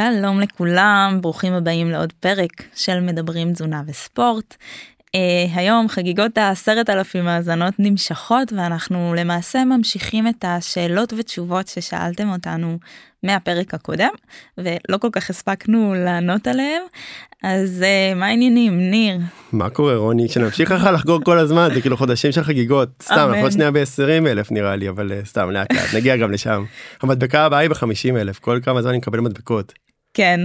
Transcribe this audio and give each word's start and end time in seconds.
שלום 0.00 0.40
לכולם, 0.40 1.18
ברוכים 1.20 1.52
הבאים 1.52 1.90
לעוד 1.90 2.12
פרק 2.12 2.62
של 2.74 3.00
מדברים 3.00 3.52
תזונה 3.52 3.82
וספורט. 3.86 4.56
Uh, 5.00 5.10
היום 5.54 5.88
חגיגות 5.88 6.38
העשרת 6.38 6.90
אלפים 6.90 7.28
האזנות 7.28 7.74
נמשכות 7.78 8.52
ואנחנו 8.52 9.14
למעשה 9.16 9.64
ממשיכים 9.64 10.28
את 10.28 10.44
השאלות 10.48 11.12
ותשובות 11.18 11.68
ששאלתם 11.68 12.28
אותנו 12.28 12.78
מהפרק 13.22 13.74
הקודם 13.74 14.10
ולא 14.58 14.98
כל 15.00 15.08
כך 15.12 15.30
הספקנו 15.30 15.94
לענות 15.94 16.46
עליהם 16.46 16.82
אז 17.42 17.84
uh, 17.84 18.18
מה 18.18 18.26
העניינים 18.26 18.90
ניר? 18.90 19.18
מה 19.52 19.70
קורה 19.70 19.96
רוני 19.96 20.28
שנמשיך 20.28 20.70
לך 20.70 20.88
לחגוג 20.94 21.24
כל 21.24 21.38
הזמן 21.38 21.68
זה 21.74 21.80
כאילו 21.80 21.96
חודשים 21.96 22.32
של 22.32 22.42
חגיגות 22.42 22.88
סתם 23.02 23.30
אנחנו 23.34 23.50
שנייה 23.52 23.70
ב-20 23.70 24.26
אלף 24.26 24.52
נראה 24.52 24.76
לי 24.76 24.88
אבל 24.88 25.12
uh, 25.12 25.26
סתם 25.26 25.50
לאט 25.50 25.72
לאט 25.72 25.94
נגיע 25.94 26.16
גם 26.16 26.32
לשם 26.32 26.64
המדבקה 27.02 27.44
הבאה 27.44 27.58
היא 27.58 27.70
ב-50 27.70 28.16
אלף 28.16 28.38
כל 28.38 28.60
כמה 28.62 28.82
זמן 28.82 28.90
אני 28.90 28.98
מקבל 28.98 29.20
מדבקות. 29.20 29.89
כן 30.14 30.40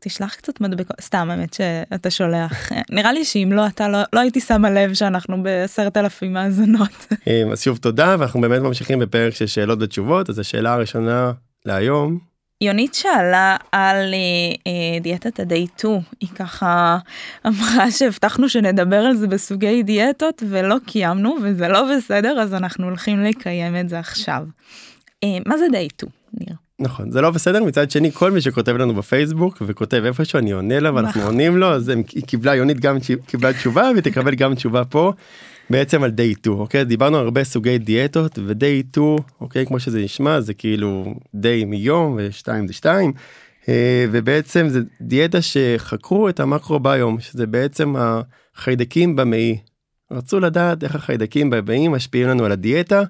תשלח 0.00 0.34
קצת 0.34 0.60
מדבקות 0.60 1.00
סתם 1.00 1.30
האמת 1.30 1.54
שאתה 1.54 2.10
שולח 2.10 2.72
נראה 2.90 3.12
לי 3.12 3.24
שאם 3.24 3.50
לא 3.52 3.66
אתה 3.66 3.88
לא, 3.88 3.98
לא 4.12 4.20
הייתי 4.20 4.40
שמה 4.40 4.70
לב 4.70 4.94
שאנחנו 4.94 5.42
בעשרת 5.42 5.96
אלפים 5.96 6.36
האזנות. 6.36 7.06
אז 7.52 7.62
שוב 7.62 7.78
תודה 7.78 8.16
ואנחנו 8.18 8.40
באמת 8.40 8.62
ממשיכים 8.62 8.98
בפרק 8.98 9.34
של 9.34 9.46
שאלות 9.46 9.78
ותשובות 9.82 10.30
אז 10.30 10.38
השאלה 10.38 10.72
הראשונה 10.72 11.32
להיום. 11.66 12.18
יונית 12.60 12.94
שאלה 12.94 13.56
על 13.72 13.96
אה, 13.96 14.54
אה, 14.66 15.00
דיאטת 15.00 15.40
ה-day 15.40 15.78
2 15.78 16.00
היא 16.20 16.28
ככה 16.28 16.98
אמרה 17.46 17.90
שהבטחנו 17.90 18.48
שנדבר 18.48 18.96
על 18.96 19.14
זה 19.14 19.26
בסוגי 19.26 19.82
דיאטות 19.82 20.42
ולא 20.48 20.76
קיימנו 20.86 21.36
וזה 21.42 21.68
לא 21.68 21.96
בסדר 21.96 22.40
אז 22.40 22.54
אנחנו 22.54 22.84
הולכים 22.84 23.20
לקיים 23.20 23.76
את 23.76 23.88
זה 23.88 23.98
עכשיו. 23.98 24.44
אה, 25.24 25.38
מה 25.46 25.58
זה 25.58 25.66
day 25.66 25.88
2 25.96 26.12
ניר? 26.40 26.63
נכון 26.84 27.10
זה 27.10 27.20
לא 27.20 27.30
בסדר 27.30 27.64
מצד 27.64 27.90
שני 27.90 28.12
כל 28.12 28.30
מי 28.30 28.40
שכותב 28.40 28.76
לנו 28.76 28.94
בפייסבוק 28.94 29.62
וכותב 29.66 30.02
איפשהו 30.06 30.38
אני 30.38 30.52
עונה 30.52 30.80
לה 30.80 30.94
ואנחנו 30.94 31.20
נכון. 31.20 31.32
עונים 31.32 31.56
לו 31.56 31.66
אז 31.66 31.88
היא 31.88 32.22
קיבלה 32.26 32.54
יונית 32.54 32.80
גם 32.80 32.96
קיבלה 33.26 33.52
תשובה 33.52 33.90
ותקבל 33.96 34.34
גם 34.34 34.54
תשובה 34.54 34.84
פה 34.84 35.12
בעצם 35.70 36.02
על 36.02 36.10
day 36.10 36.38
2 36.38 36.56
אוקיי 36.58 36.84
דיברנו 36.84 37.16
הרבה 37.16 37.44
סוגי 37.44 37.78
דיאטות 37.78 38.38
ו-day 38.38 38.90
2 38.92 39.06
אוקיי 39.40 39.66
כמו 39.66 39.80
שזה 39.80 40.00
נשמע 40.00 40.40
זה 40.40 40.54
כאילו 40.54 41.14
day 41.36 41.64
מיום 41.66 42.16
ו-2 42.16 42.66
זה 42.66 42.72
2 42.72 43.12
אה, 43.68 44.06
ובעצם 44.12 44.68
זה 44.68 44.80
דיאטה 45.00 45.38
שחקרו 45.42 46.28
את 46.28 46.40
המקרוביום 46.40 47.20
שזה 47.20 47.46
בעצם 47.46 47.94
החיידקים 47.98 49.16
במעי. 49.16 49.58
רצו 50.10 50.40
לדעת 50.40 50.84
איך 50.84 50.94
החיידקים 50.94 51.50
במעי 51.50 51.88
משפיעים 51.88 52.28
לנו 52.28 52.44
על 52.44 52.52
הדיאטה 52.52 53.02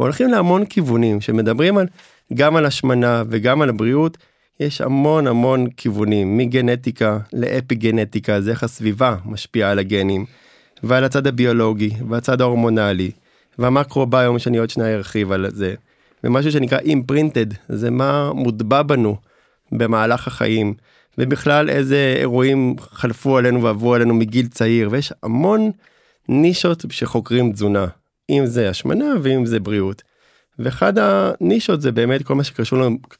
והולכים 0.00 0.30
להמון 0.30 0.64
כיוונים 0.64 1.20
שמדברים 1.20 1.78
על 1.78 1.86
גם 2.34 2.56
על 2.56 2.66
השמנה 2.66 3.22
וגם 3.28 3.62
על 3.62 3.68
הבריאות, 3.68 4.18
יש 4.60 4.80
המון 4.80 5.26
המון 5.26 5.70
כיוונים, 5.76 6.38
מגנטיקה 6.38 7.18
לאפי 7.32 7.74
גנטיקה, 7.74 8.40
זה 8.40 8.50
איך 8.50 8.62
הסביבה 8.62 9.16
משפיעה 9.24 9.70
על 9.70 9.78
הגנים, 9.78 10.26
ועל 10.82 11.04
הצד 11.04 11.26
הביולוגי, 11.26 11.90
והצד 12.08 12.40
ההורמונלי, 12.40 13.10
והמקרוביום 13.58 14.38
שאני 14.38 14.58
עוד 14.58 14.70
שניה 14.70 14.94
ארחיב 14.94 15.32
על 15.32 15.46
זה, 15.50 15.74
ומשהו 16.24 16.52
שנקרא 16.52 16.78
אימפרינטד, 16.78 17.46
זה 17.68 17.90
מה 17.90 18.32
מוטבע 18.32 18.82
בנו 18.82 19.16
במהלך 19.72 20.26
החיים, 20.26 20.74
ובכלל 21.18 21.70
איזה 21.70 22.14
אירועים 22.18 22.76
חלפו 22.80 23.38
עלינו 23.38 23.62
ועברו 23.62 23.94
עלינו 23.94 24.14
מגיל 24.14 24.46
צעיר, 24.46 24.88
ויש 24.92 25.12
המון 25.22 25.70
נישות 26.28 26.84
שחוקרים 26.90 27.52
תזונה, 27.52 27.86
אם 28.30 28.46
זה 28.46 28.70
השמנה 28.70 29.06
ואם 29.22 29.46
זה 29.46 29.60
בריאות. 29.60 30.02
ואחד 30.64 30.92
הנישות 30.98 31.80
זה 31.80 31.92
באמת 31.92 32.22
כל 32.22 32.34
מה 32.34 32.44
שקשור 32.44 32.78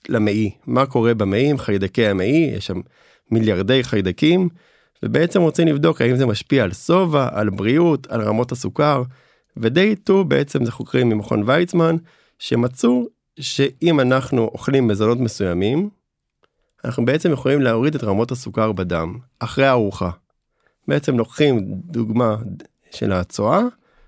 למעי, 0.09 0.51
מה 0.67 0.87
קורה 0.87 1.15
במעי 1.15 1.51
עם 1.51 1.59
חיידקי 1.59 2.07
המעי, 2.07 2.53
יש 2.57 2.67
שם 2.67 2.81
מיליארדי 3.31 3.85
חיידקים, 3.85 4.49
ובעצם 5.03 5.41
רוצים 5.41 5.69
לבדוק 5.69 6.01
האם 6.01 6.17
זה 6.17 6.27
משפיע 6.27 6.65
על 6.65 6.73
שובע, 6.73 7.29
על 7.33 7.51
בריאות, 7.51 8.07
על 8.07 8.21
רמות 8.21 8.53
הסוכר, 8.53 9.03
ודי 9.57 9.97
טו 9.97 10.25
בעצם 10.25 10.65
זה 10.65 10.73
חוקרים 10.73 11.09
ממכון 11.09 11.43
ויצמן, 11.47 11.97
שמצאו 12.39 13.07
שאם 13.41 14.01
אנחנו 14.01 14.43
אוכלים 14.43 14.89
מזונות 14.89 15.19
מסוימים, 15.19 15.91
אנחנו 16.85 17.05
בעצם 17.05 17.33
יכולים 17.33 17.61
להוריד 17.61 17.95
את 17.95 18.05
רמות 18.05 18.31
הסוכר 18.31 18.73
בדם, 18.73 19.19
אחרי 19.39 19.67
הארוחה. 19.67 20.11
בעצם 20.89 21.19
לוקחים 21.19 21.61
דוגמה 21.75 22.37
של 22.91 23.13
הצואה, 23.13 23.63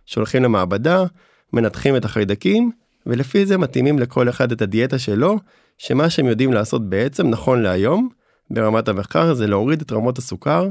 שולחים 0.06 0.42
למעבדה, 0.42 1.04
מנתחים 1.52 1.96
את 1.96 2.04
החיידקים, 2.04 2.70
ולפי 3.06 3.46
זה 3.46 3.58
מתאימים 3.58 3.98
לכל 3.98 4.28
אחד 4.28 4.52
את 4.52 4.62
הדיאטה 4.62 4.98
שלו, 4.98 5.38
שמה 5.78 6.10
שהם 6.10 6.26
יודעים 6.26 6.52
לעשות 6.52 6.88
בעצם 6.88 7.28
נכון 7.28 7.62
להיום, 7.62 8.08
ברמת 8.50 8.88
המחקר, 8.88 9.34
זה 9.34 9.46
להוריד 9.46 9.80
את 9.80 9.92
רמות 9.92 10.18
הסוכר 10.18 10.68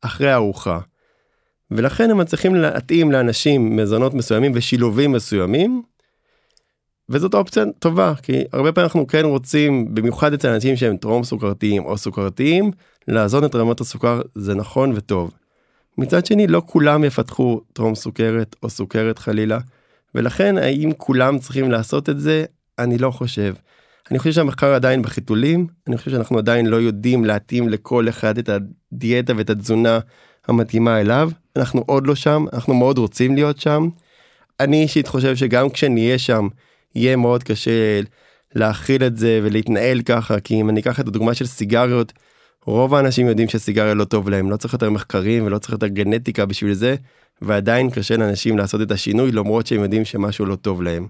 אחרי 0.00 0.30
הארוחה. 0.30 0.78
ולכן 1.70 2.10
הם 2.10 2.18
מצליחים 2.18 2.54
להתאים 2.54 3.12
לאנשים 3.12 3.76
מזונות 3.76 4.14
מסוימים 4.14 4.52
ושילובים 4.54 5.12
מסוימים, 5.12 5.82
וזאת 7.08 7.34
אופציה 7.34 7.64
טובה, 7.78 8.12
כי 8.22 8.44
הרבה 8.52 8.72
פעמים 8.72 8.84
אנחנו 8.84 9.06
כן 9.06 9.24
רוצים, 9.24 9.94
במיוחד 9.94 10.32
אצל 10.32 10.48
אנשים 10.48 10.76
שהם 10.76 10.96
טרום 10.96 11.24
סוכרתיים 11.24 11.84
או 11.84 11.98
סוכרתיים, 11.98 12.70
לאזון 13.08 13.44
את 13.44 13.54
רמות 13.54 13.80
הסוכר 13.80 14.20
זה 14.34 14.54
נכון 14.54 14.92
וטוב. 14.94 15.30
מצד 15.98 16.26
שני, 16.26 16.46
לא 16.46 16.62
כולם 16.66 17.04
יפתחו 17.04 17.60
טרום 17.72 17.94
סוכרת 17.94 18.56
או 18.62 18.70
סוכרת 18.70 19.18
חלילה, 19.18 19.58
ולכן 20.14 20.58
האם 20.58 20.92
כולם 20.96 21.38
צריכים 21.38 21.70
לעשות 21.70 22.08
את 22.08 22.20
זה 22.20 22.44
אני 22.78 22.98
לא 22.98 23.10
חושב. 23.10 23.54
אני 24.10 24.18
חושב 24.18 24.32
שהמחקר 24.32 24.74
עדיין 24.74 25.02
בחיתולים 25.02 25.66
אני 25.86 25.96
חושב 25.96 26.10
שאנחנו 26.10 26.38
עדיין 26.38 26.66
לא 26.66 26.76
יודעים 26.76 27.24
להתאים 27.24 27.68
לכל 27.68 28.08
אחד 28.08 28.38
את 28.38 28.48
הדיאטה 28.48 29.32
ואת 29.36 29.50
התזונה 29.50 29.98
המתאימה 30.48 31.00
אליו 31.00 31.30
אנחנו 31.56 31.84
עוד 31.86 32.06
לא 32.06 32.14
שם 32.14 32.44
אנחנו 32.52 32.74
מאוד 32.74 32.98
רוצים 32.98 33.34
להיות 33.34 33.58
שם. 33.58 33.88
אני 34.60 34.82
אישית 34.82 35.08
חושב 35.08 35.36
שגם 35.36 35.70
כשנהיה 35.70 36.18
שם 36.18 36.48
יהיה 36.94 37.16
מאוד 37.16 37.42
קשה 37.42 38.00
להכיל 38.54 39.04
את 39.04 39.16
זה 39.16 39.40
ולהתנהל 39.42 40.02
ככה 40.02 40.40
כי 40.40 40.60
אם 40.60 40.70
אני 40.70 40.80
אקח 40.80 41.00
את 41.00 41.08
הדוגמה 41.08 41.34
של 41.34 41.46
סיגריות 41.46 42.12
רוב 42.66 42.94
האנשים 42.94 43.26
יודעים 43.26 43.48
שסיגריה 43.48 43.94
לא 43.94 44.04
טוב 44.04 44.28
להם 44.28 44.50
לא 44.50 44.56
צריך 44.56 44.72
יותר 44.72 44.90
מחקרים 44.90 45.46
ולא 45.46 45.58
צריך 45.58 45.72
יותר 45.72 45.86
גנטיקה 45.86 46.46
בשביל 46.46 46.72
זה 46.72 46.96
ועדיין 47.42 47.90
קשה 47.90 48.16
לאנשים 48.16 48.58
לעשות 48.58 48.82
את 48.82 48.90
השינוי 48.90 49.32
למרות 49.32 49.66
שהם 49.66 49.82
יודעים 49.82 50.04
שמשהו 50.04 50.46
לא 50.46 50.56
טוב 50.56 50.82
להם. 50.82 51.06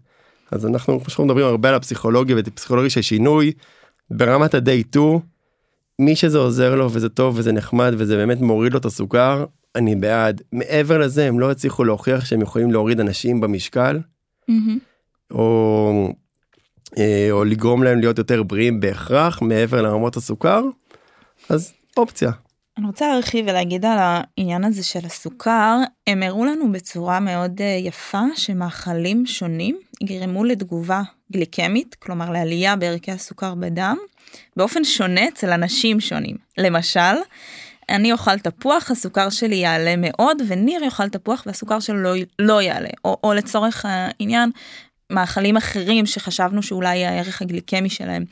אז 0.51 0.67
אנחנו 0.67 1.01
פשוט 1.01 1.27
מדברים 1.27 1.47
הרבה 1.47 1.69
על 1.69 1.75
הפסיכולוגיה 1.75 2.37
ופסיכולוגיה 2.39 2.91
של 2.91 3.03
שינוי 3.03 3.53
ברמת 4.11 4.55
ה-day 4.55 4.89
2 4.91 5.19
מי 5.99 6.17
שזה 6.17 6.39
עוזר 6.39 6.75
לו 6.75 6.93
וזה 6.93 7.09
טוב 7.09 7.39
וזה 7.39 7.53
נחמד 7.53 7.95
וזה 7.99 8.17
באמת 8.17 8.41
מוריד 8.41 8.73
לו 8.73 8.79
את 8.79 8.85
הסוכר 8.85 9.45
אני 9.75 9.97
בעד 9.97 10.43
מעבר 10.53 10.99
לזה 10.99 11.29
הם 11.29 11.41
לא 11.41 11.51
הצליחו 11.51 11.85
להוכיח 11.85 12.25
שהם 12.25 12.41
יכולים 12.41 12.73
להוריד 12.73 13.01
אנשים 13.01 13.41
במשקל 13.41 13.99
mm-hmm. 14.51 14.55
או, 15.31 16.12
אה, 16.99 17.29
או 17.31 17.45
לגרום 17.45 17.83
להם 17.83 18.01
להיות 18.01 18.19
יותר 18.19 18.43
בריאים 18.43 18.81
בהכרח 18.81 19.43
מעבר 19.43 19.83
לרמות 19.83 20.17
הסוכר 20.17 20.62
אז 21.49 21.73
אופציה 21.97 22.31
אני 22.79 22.87
רוצה 22.87 23.09
להרחיב 23.09 23.47
ולהגיד 23.49 23.85
על 23.85 23.99
העניין 24.01 24.65
הזה 24.65 24.85
של 24.85 25.07
הסוכר, 25.07 25.79
הם 26.07 26.23
הראו 26.23 26.45
לנו 26.45 26.73
בצורה 26.73 27.21
מאוד 27.21 27.61
אה, 27.61 27.79
יפה 27.81 28.23
שמאכלים 28.37 29.27
שונים 29.27 29.79
יגרמו 30.01 30.45
לתגובה 30.45 31.03
גליקמית, 31.33 31.95
כלומר 31.95 32.31
לעלייה 32.31 32.77
בערכי 32.77 33.11
הסוכר 33.11 33.55
בדם, 33.55 33.97
באופן 34.57 34.85
שונה 34.85 35.29
אצל 35.29 35.51
אנשים 35.51 36.01
שונים. 36.01 36.37
למשל, 36.59 37.15
אני 37.89 38.12
אוכל 38.12 38.39
תפוח, 38.39 38.91
הסוכר 38.91 39.31
שלי 39.31 39.56
יעלה 39.56 39.95
מאוד, 39.97 40.43
וניר 40.49 40.85
יאכל 40.85 41.09
תפוח 41.09 41.43
והסוכר 41.47 41.81
שלו 41.81 42.03
לא, 42.03 42.15
לא 42.38 42.62
יעלה. 42.62 42.91
או, 43.05 43.17
או 43.25 43.35
לצורך 43.35 43.87
העניין, 43.88 44.50
מאכלים 45.11 45.56
אחרים 45.56 46.06
שחשבנו 46.06 46.62
שאולי 46.62 47.05
הערך 47.05 47.43
הגליקמי 47.43 47.91
שלהם 47.91 48.25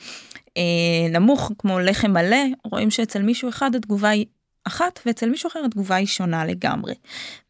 נמוך 1.10 1.52
כמו 1.58 1.80
לחם 1.80 2.10
מלא 2.10 2.44
רואים 2.64 2.90
שאצל 2.90 3.22
מישהו 3.22 3.48
אחד 3.48 3.74
התגובה 3.74 4.08
היא 4.08 4.26
אחת 4.64 5.00
ואצל 5.06 5.28
מישהו 5.28 5.48
אחר 5.48 5.64
התגובה 5.64 5.96
היא 5.96 6.06
שונה 6.06 6.44
לגמרי. 6.44 6.94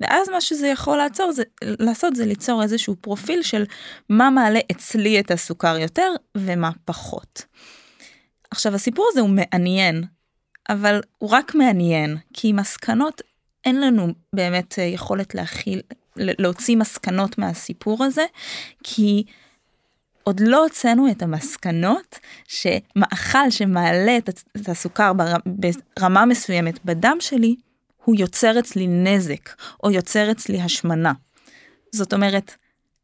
ואז 0.00 0.28
מה 0.28 0.40
שזה 0.40 0.68
יכול 0.68 0.96
לעצור 0.96 1.32
זה 1.32 1.42
לעשות 1.64 2.16
זה 2.16 2.26
ליצור 2.26 2.62
איזשהו 2.62 2.96
פרופיל 3.00 3.42
של 3.42 3.64
מה 4.08 4.30
מעלה 4.30 4.60
אצלי 4.72 5.20
את 5.20 5.30
הסוכר 5.30 5.76
יותר 5.78 6.12
ומה 6.36 6.70
פחות. 6.84 7.44
עכשיו 8.50 8.74
הסיפור 8.74 9.06
הזה 9.12 9.20
הוא 9.20 9.30
מעניין 9.30 10.04
אבל 10.68 11.00
הוא 11.18 11.30
רק 11.30 11.54
מעניין 11.54 12.16
כי 12.32 12.52
מסקנות 12.52 13.22
אין 13.64 13.80
לנו 13.80 14.08
באמת 14.32 14.78
אה, 14.78 14.84
יכולת 14.84 15.34
להכיל 15.34 15.80
להוציא 16.16 16.76
מסקנות 16.76 17.38
מהסיפור 17.38 18.04
הזה 18.04 18.24
כי 18.82 19.24
עוד 20.24 20.40
לא 20.40 20.62
הוצאנו 20.62 21.10
את 21.10 21.22
המסקנות 21.22 22.18
שמאכל 22.48 23.50
שמעלה 23.50 24.16
את 24.56 24.68
הסוכר 24.68 25.12
ברמה 25.96 26.24
מסוימת 26.24 26.84
בדם 26.84 27.16
שלי, 27.20 27.56
הוא 28.04 28.16
יוצר 28.18 28.58
אצלי 28.58 28.86
נזק 28.86 29.50
או 29.82 29.90
יוצר 29.90 30.30
אצלי 30.30 30.60
השמנה. 30.60 31.12
זאת 31.92 32.12
אומרת, 32.12 32.54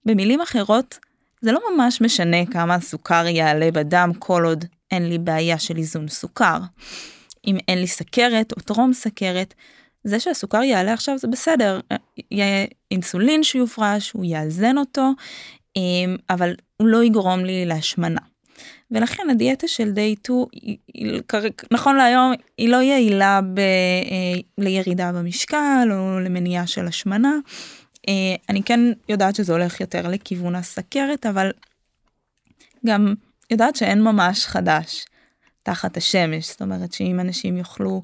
במילים 0.05 0.41
אחרות, 0.41 0.99
זה 1.41 1.53
לא 1.53 1.61
ממש 1.73 2.01
משנה 2.01 2.47
כמה 2.47 2.75
הסוכר 2.75 3.27
יעלה 3.27 3.71
בדם 3.71 4.11
כל 4.19 4.45
עוד 4.45 4.65
אין 4.91 5.09
לי 5.09 5.19
בעיה 5.19 5.59
של 5.59 5.77
איזון 5.77 6.09
סוכר. 6.09 6.59
אם 7.47 7.57
אין 7.69 7.79
לי 7.79 7.87
סכרת 7.87 8.53
או 8.53 8.61
טרום 8.61 8.93
סכרת, 8.93 9.55
זה 10.05 10.21
שהסוכר 10.21 10.63
יעלה 10.63 10.93
עכשיו 10.93 11.19
זה 11.19 11.29
בסדר, 11.29 11.81
יהיה 12.31 12.67
אינסולין 12.91 13.43
שיופרש, 13.43 14.11
הוא 14.11 14.25
יאזן 14.25 14.79
אותו, 14.79 15.11
אבל 16.31 16.55
הוא 16.77 16.89
לא 16.89 17.05
יגרום 17.05 17.45
לי 17.45 17.67
להשמנה. 17.67 18.21
ולכן 18.91 19.31
הדיאטה 19.31 19.69
של 19.69 19.91
דיי 19.91 20.15
2 20.25 20.45
נכון 21.71 21.97
להיום 21.97 22.33
היא 22.59 22.69
לא 22.69 22.83
יעילה 22.83 23.41
ב, 23.55 23.59
אה, 23.59 24.41
לירידה 24.59 25.13
במשקל 25.13 25.89
או 25.93 26.21
למניעה 26.21 26.67
של 26.67 26.87
השמנה. 26.87 27.33
אה, 28.09 28.35
אני 28.49 28.63
כן 28.63 28.81
יודעת 29.09 29.35
שזה 29.35 29.53
הולך 29.53 29.81
יותר 29.81 30.09
לכיוון 30.09 30.55
הסכרת 30.55 31.27
אבל 31.27 31.51
גם 32.87 33.15
יודעת 33.51 33.77
שאין 33.77 34.03
ממש 34.03 34.47
חדש 34.47 35.05
תחת 35.63 35.97
השמש 35.97 36.49
זאת 36.49 36.63
אומרת 36.63 36.93
שאם 36.93 37.21
אנשים 37.21 37.57
יאכלו 37.57 38.01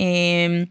אה, 0.00 0.62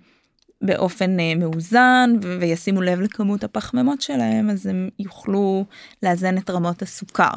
באופן 0.66 1.18
מאוזן 1.40 2.10
וישימו 2.40 2.82
לב 2.82 3.02
לכמות 3.02 3.44
הפחמימות 3.44 4.02
שלהם 4.02 4.50
אז 4.50 4.66
הם 4.66 4.90
יוכלו 5.00 5.66
לאזן 6.04 6.38
את 6.38 6.50
רמות 6.50 6.82
הסוכר. 6.82 7.34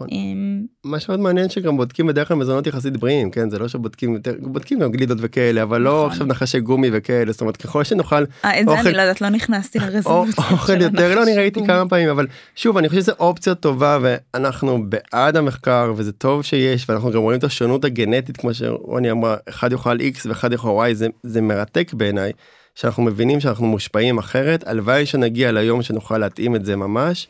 נכון. 0.00 0.08
אמ, 0.12 0.64
מה 0.84 1.00
שמאוד 1.00 1.20
מעניין 1.20 1.48
שגם 1.48 1.76
בודקים 1.76 2.06
בדרך 2.06 2.28
כלל 2.28 2.36
מזונות 2.36 2.66
יחסית 2.66 2.96
בריאים 2.96 3.30
כן 3.30 3.50
זה 3.50 3.58
לא 3.58 3.68
שבודקים 3.68 4.14
יותר 4.14 4.34
בודקים 4.40 4.78
גם 4.78 4.92
גלידות 4.92 5.18
וכאלה 5.20 5.62
אבל 5.62 5.80
לא 5.80 5.96
נכון. 5.98 6.10
עכשיו 6.10 6.26
נחשי 6.26 6.60
גומי 6.60 6.90
וכאלה 6.92 7.32
זאת 7.32 7.40
אומרת 7.40 7.56
ככל 7.56 7.84
שנאכל. 7.84 8.24
אה, 8.44 8.60
את 8.60 8.68
זה 8.68 8.80
אני 8.80 8.92
לא 8.92 9.00
יודעת 9.00 9.20
לא 9.20 9.28
נכנסתי 9.28 9.78
לרזולוציה. 9.78 10.44
אוכל 10.50 10.80
יותר 10.80 11.14
לא 11.14 11.22
אני 11.22 11.36
ראיתי 11.36 11.66
כמה 11.66 11.88
פעמים 11.88 12.08
אבל 12.08 12.26
שוב 12.56 12.76
אני 12.76 12.88
חושב 12.88 13.00
שזה 13.00 13.12
אופציה 13.12 13.54
טובה 13.54 13.98
ואנחנו 14.02 14.84
בעד 14.88 15.36
המחקר 15.36 15.92
וזה 15.96 16.12
טוב 16.12 16.42
שיש 16.42 16.88
ואנחנו 16.88 17.10
גם 17.10 17.20
רואים 17.20 17.38
את 17.38 17.44
השונות 17.44 17.84
הגנטית 17.84 18.36
כמו 18.36 18.54
שרוני 18.54 19.10
אמרה 19.10 19.36
אחד 19.48 19.72
יאכל 19.72 19.96
x 19.96 20.28
ואחד 20.28 20.52
יאכל 20.52 20.86
y 20.90 20.94
זה 20.94 21.06
זה 21.22 21.40
מרתק 21.40 21.94
בעיניי. 21.94 22.32
שאנחנו 22.74 23.02
מבינים 23.02 23.40
שאנחנו 23.40 23.66
מושפעים 23.66 24.18
אחרת 24.18 24.68
הלוואי 24.68 25.06
שנגיע 25.06 25.52
ליום 25.52 25.82
שנוכל 25.82 26.18
להתאים 26.18 26.56
את 26.56 26.64
זה 26.64 26.76
ממש. 26.76 27.28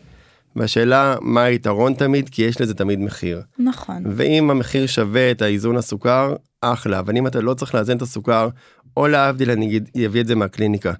והשאלה 0.56 1.17
מה 1.20 1.43
היתרון 1.43 1.94
תמיד 1.94 2.29
כי 2.29 2.43
יש 2.43 2.61
לזה 2.61 2.75
תמיד 2.75 3.00
מחיר. 3.00 3.43
נכון. 3.58 4.02
ואם 4.06 4.50
המחיר 4.50 4.87
שווה 4.87 5.31
את 5.31 5.43
האיזון 5.43 5.76
הסוכר 5.76 6.35
אחלה 6.61 6.99
אבל 6.99 7.17
אם 7.17 7.26
אתה 7.26 7.41
לא 7.41 7.55
צריך 7.55 7.75
לאזן 7.75 7.97
את 7.97 8.02
הסוכר 8.02 8.49
או 8.97 9.08
להבדיל 9.08 9.50
אני 9.50 9.81
אביא 10.06 10.20
את 10.20 10.26
זה 10.26 10.35
מהקליניקה. 10.35 10.93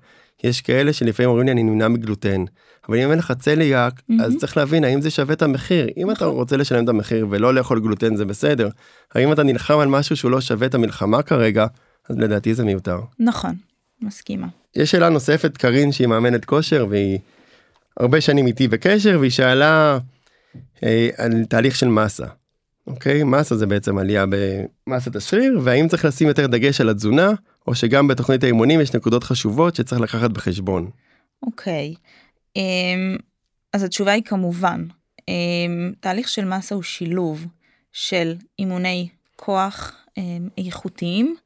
יש 0.45 0.61
כאלה 0.61 0.93
שלפעמים 0.93 1.31
אומרים 1.31 1.47
לי 1.47 1.53
אני 1.53 1.63
נמנע 1.63 1.89
מגלוטן 1.89 2.45
אבל 2.89 2.99
אם 2.99 3.11
אין 3.11 3.19
לך 3.19 3.33
צליאק 3.39 4.01
mm-hmm. 4.01 4.25
אז 4.25 4.37
צריך 4.37 4.57
להבין 4.57 4.85
האם 4.85 5.01
זה 5.01 5.11
שווה 5.11 5.35
את 5.35 5.43
המחיר 5.43 5.87
אם 5.97 6.03
נכון. 6.03 6.13
אתה 6.13 6.25
רוצה 6.25 6.57
לשלם 6.57 6.85
את 6.85 6.89
המחיר 6.89 7.27
ולא 7.31 7.55
לאכול 7.55 7.81
גלוטן 7.81 8.17
זה 8.17 8.25
בסדר 8.25 8.69
האם 9.15 9.33
אתה 9.33 9.43
נלחם 9.43 9.79
על 9.79 9.89
משהו 9.89 10.17
שהוא 10.17 10.31
לא 10.31 10.41
שווה 10.41 10.67
את 10.67 10.75
המלחמה 10.75 11.23
כרגע 11.23 11.67
אז 12.09 12.19
לדעתי 12.19 12.55
זה 12.55 12.65
מיותר. 12.65 13.01
נכון 13.19 13.55
מסכימה. 14.03 14.47
יש 14.77 14.91
שאלה 14.91 15.09
נוספת 15.09 15.57
קארין 15.57 15.93
שהיא 15.93 16.07
מאמנת 16.07 16.45
כושר 16.45 16.87
והיא 16.91 17.19
הרבה 17.97 18.21
שנים 18.21 18.47
איתי 18.47 18.69
בקשר 18.69 19.17
והיא 19.21 19.31
שאלה 19.31 19.99
אה, 20.83 21.09
על 21.17 21.45
תהליך 21.45 21.77
של 21.77 21.89
מסה. 21.89 22.27
אוקיי 22.87 23.25
מסה 23.25 23.57
זה 23.57 23.67
בעצם 23.67 23.99
עלייה 23.99 24.25
במסת 24.87 25.17
השריר 25.17 25.61
והאם 25.63 25.89
צריך 25.89 26.05
לשים 26.05 26.29
יותר 26.29 26.47
דגש 26.47 26.81
על 26.81 26.89
התזונה 26.89 27.31
או 27.67 27.75
שגם 27.75 28.09
בתוכנית 28.09 28.45
האימונים 28.45 28.81
יש 28.81 28.95
נקודות 28.95 29.25
חשובות 29.25 29.75
שצריך 29.77 30.01
לקחת 30.01 30.31
בחשבון. 30.31 30.91
אוקיי 31.43 31.95
אמ, 32.57 33.17
אז 33.73 33.83
התשובה 33.83 34.13
היא 34.13 34.23
כמובן 34.23 34.87
אמ, 35.29 35.93
תהליך 36.01 36.29
של 36.29 36.45
מסה 36.45 36.75
הוא 36.75 36.83
שילוב 36.83 37.47
של 37.93 38.35
אימוני 38.59 39.09
כוח 39.37 39.93
אמ, 40.19 40.49
איכותיים 40.59 41.37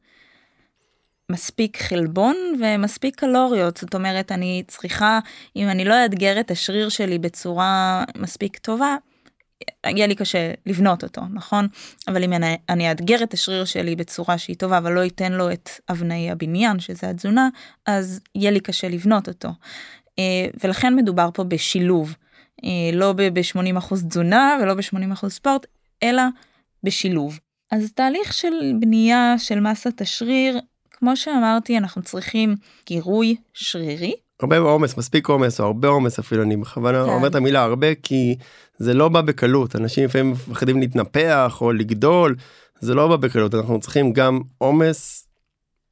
מספיק 1.31 1.83
חלבון 1.83 2.37
ומספיק 2.61 3.17
קלוריות 3.21 3.77
זאת 3.77 3.95
אומרת 3.95 4.33
אני 4.33 4.63
צריכה 4.69 5.19
אם 5.57 5.69
אני 5.69 5.85
לא 5.85 6.05
אאתגר 6.05 6.41
את 6.41 6.51
השריר 6.51 6.89
שלי 6.89 7.19
בצורה 7.19 8.05
מספיק 8.17 8.59
טובה. 8.59 8.97
יהיה 9.87 10.07
לי 10.07 10.15
קשה 10.15 10.53
לבנות 10.67 11.03
אותו 11.03 11.23
נכון 11.33 11.69
אבל 12.09 12.25
אם 12.25 12.33
אני, 12.33 12.57
אני 12.69 12.91
אאתגר 12.91 13.23
את 13.23 13.35
השריר 13.35 13.65
שלי 13.65 13.97
בצורה 13.97 14.39
שהיא 14.39 14.57
טובה 14.57 14.79
אבל 14.79 14.93
לא 14.93 15.01
ייתן 15.01 15.33
לו 15.33 15.53
את 15.53 15.71
אבני 15.91 16.31
הבניין 16.31 16.81
שזה 16.81 17.11
התזונה 17.11 17.49
אז 17.87 18.21
יהיה 18.35 18.51
לי 18.51 18.61
קשה 18.61 18.89
לבנות 18.89 19.29
אותו 19.29 19.49
אה, 20.19 20.47
ולכן 20.65 20.95
מדובר 20.95 21.29
פה 21.35 21.45
בשילוב 21.45 22.15
אה, 22.65 22.91
לא 22.93 23.13
ב-80% 23.13 23.95
תזונה 24.09 24.59
ולא 24.63 24.75
ב-80% 24.75 25.29
ספורט 25.29 25.67
אלא 26.03 26.23
בשילוב. 26.83 27.39
אז 27.71 27.93
תהליך 27.95 28.33
של 28.33 28.73
בנייה 28.81 29.35
של 29.39 29.61
מסת 29.61 30.01
השריר 30.01 30.61
כמו 31.05 31.17
שאמרתי 31.17 31.79
אנחנו 31.79 32.03
צריכים 32.03 32.57
גירוי 32.87 33.37
שרירי. 33.55 34.15
הרבה 34.41 34.59
עומס 34.59 34.97
מספיק 34.97 35.29
עומס 35.29 35.61
או 35.61 35.65
הרבה 35.65 35.89
עומס 35.89 36.19
אפילו 36.19 36.43
אני 36.43 36.57
בכוונה 36.57 37.05
כן. 37.05 37.11
אומר 37.11 37.29
את 37.29 37.35
המילה 37.35 37.63
הרבה 37.63 37.95
כי 37.95 38.37
זה 38.79 38.95
לא 38.95 39.09
בא 39.09 39.21
בקלות. 39.21 39.77
אנשים 39.77 40.05
לפעמים 40.05 40.31
מפחדים 40.31 40.81
להתנפח 40.81 41.59
או 41.61 41.73
לגדול 41.73 42.37
זה 42.81 42.95
לא 42.95 43.09
בא 43.09 43.17
בקלות. 43.17 43.55
אנחנו 43.55 43.81
צריכים 43.81 44.13
גם 44.13 44.41
עומס 44.59 45.27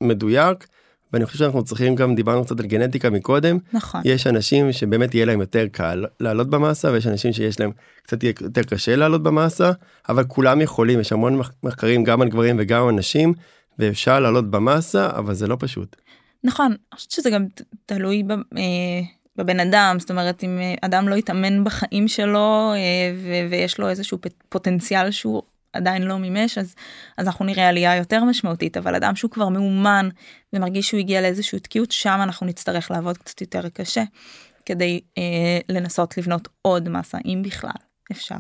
מדויק 0.01 0.67
ואני 1.13 1.27
חושב 1.27 1.39
שאנחנו 1.39 1.65
צריכים 1.65 1.95
גם 1.95 2.15
דיברנו 2.15 2.45
קצת 2.45 2.61
על 2.61 2.67
גנטיקה 2.67 3.11
מקודם. 3.11 3.59
נכון. 3.73 4.01
יש 4.05 4.27
אנשים 4.27 4.73
שבאמת 4.73 5.15
יהיה 5.15 5.27
להם 5.27 5.41
יותר 5.41 5.67
קל 5.73 6.05
לעלות 6.21 6.51
במאסה 6.51 6.91
ויש 6.91 7.07
אנשים 7.07 7.33
שיש 7.33 7.61
להם 7.61 7.71
קצת 8.03 8.23
יותר 8.25 8.63
קשה 8.63 8.97
לעלות 8.97 9.23
במאסה 9.23 9.73
אבל 10.09 10.25
כולם 10.25 10.61
יכולים. 10.61 11.01
יש 11.01 11.13
המון 11.13 11.41
מחקרים 11.63 12.05
גם 12.05 12.23
על 12.23 12.29
גברים 12.29 12.57
וגם 12.59 12.89
על 12.89 12.95
נשים 12.95 13.35
ואפשר 13.79 14.21
לעלות 14.21 14.51
במסה 14.51 15.11
אבל 15.11 15.35
זה 15.35 15.47
לא 15.47 15.57
פשוט. 15.61 15.97
נכון 16.45 16.67
אני 16.67 16.97
חושבת 16.97 17.11
שזה 17.11 17.31
גם 17.31 17.47
תלוי 17.87 18.23
אה, 18.31 18.63
בבן 19.37 19.61
אדם 19.61 19.97
זאת 19.99 20.11
אומרת 20.11 20.45
אם 20.45 20.59
אה, 20.61 20.75
אדם 20.81 21.09
לא 21.09 21.15
יתאמן 21.15 21.65
בחיים 21.65 22.09
שלו 22.09 22.73
אה, 22.75 23.49
ויש 23.51 23.79
לו 23.79 23.89
איזשהו 23.89 24.19
פוטנציאל 24.49 25.11
שהוא 25.11 25.43
עדיין 25.73 26.03
לא 26.03 26.19
מימש 26.19 26.59
אז 26.59 26.75
אז 27.19 27.27
אנחנו 27.27 27.45
נראה 27.45 27.69
עלייה 27.69 27.97
יותר 27.97 28.25
משמעותית 28.25 28.77
אבל 28.77 28.95
אדם 28.95 29.17
שהוא 29.17 29.31
כבר 29.31 29.49
מאומן 29.49 30.09
ומרגיש 30.53 30.89
שהוא 30.89 31.01
הגיע 31.01 31.21
לאיזשהו 31.21 31.59
תקיעות 31.59 31.93
שם 31.93 32.19
אנחנו 32.23 32.47
נצטרך 32.47 32.91
לעבוד 32.91 33.19
קצת 33.19 33.41
יותר 33.41 33.69
קשה 33.69 34.03
כדי 34.67 35.01
אה, 35.19 35.59
לנסות 35.69 36.19
לבנות 36.19 36.49
עוד 36.63 36.89
מסה 36.89 37.19
אם 37.25 37.43
בכלל 37.45 37.71
אפשר. 38.13 38.37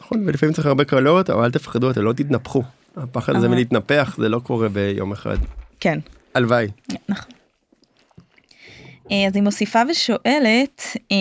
נכון 0.00 0.24
ולפעמים 0.26 0.54
צריך 0.54 0.66
הרבה 0.66 0.84
קרלות 0.84 1.30
אבל 1.30 1.44
אל 1.44 1.50
תפחדו 1.50 1.90
אתם 1.90 2.02
לא 2.02 2.12
תתנפחו 2.12 2.62
הפחד 2.96 3.36
הזה 3.36 3.48
מלהתנפח 3.48 4.16
זה 4.18 4.28
לא 4.28 4.38
קורה 4.38 4.68
ביום 4.68 5.12
אחד. 5.12 5.36
כן. 5.80 5.98
הלוואי. 6.34 6.68
נכון. 7.08 7.32
אה, 9.10 9.26
אז 9.26 9.34
היא 9.34 9.42
מוסיפה 9.42 9.82
ושואלת 9.90 10.82
אה, 11.12 11.16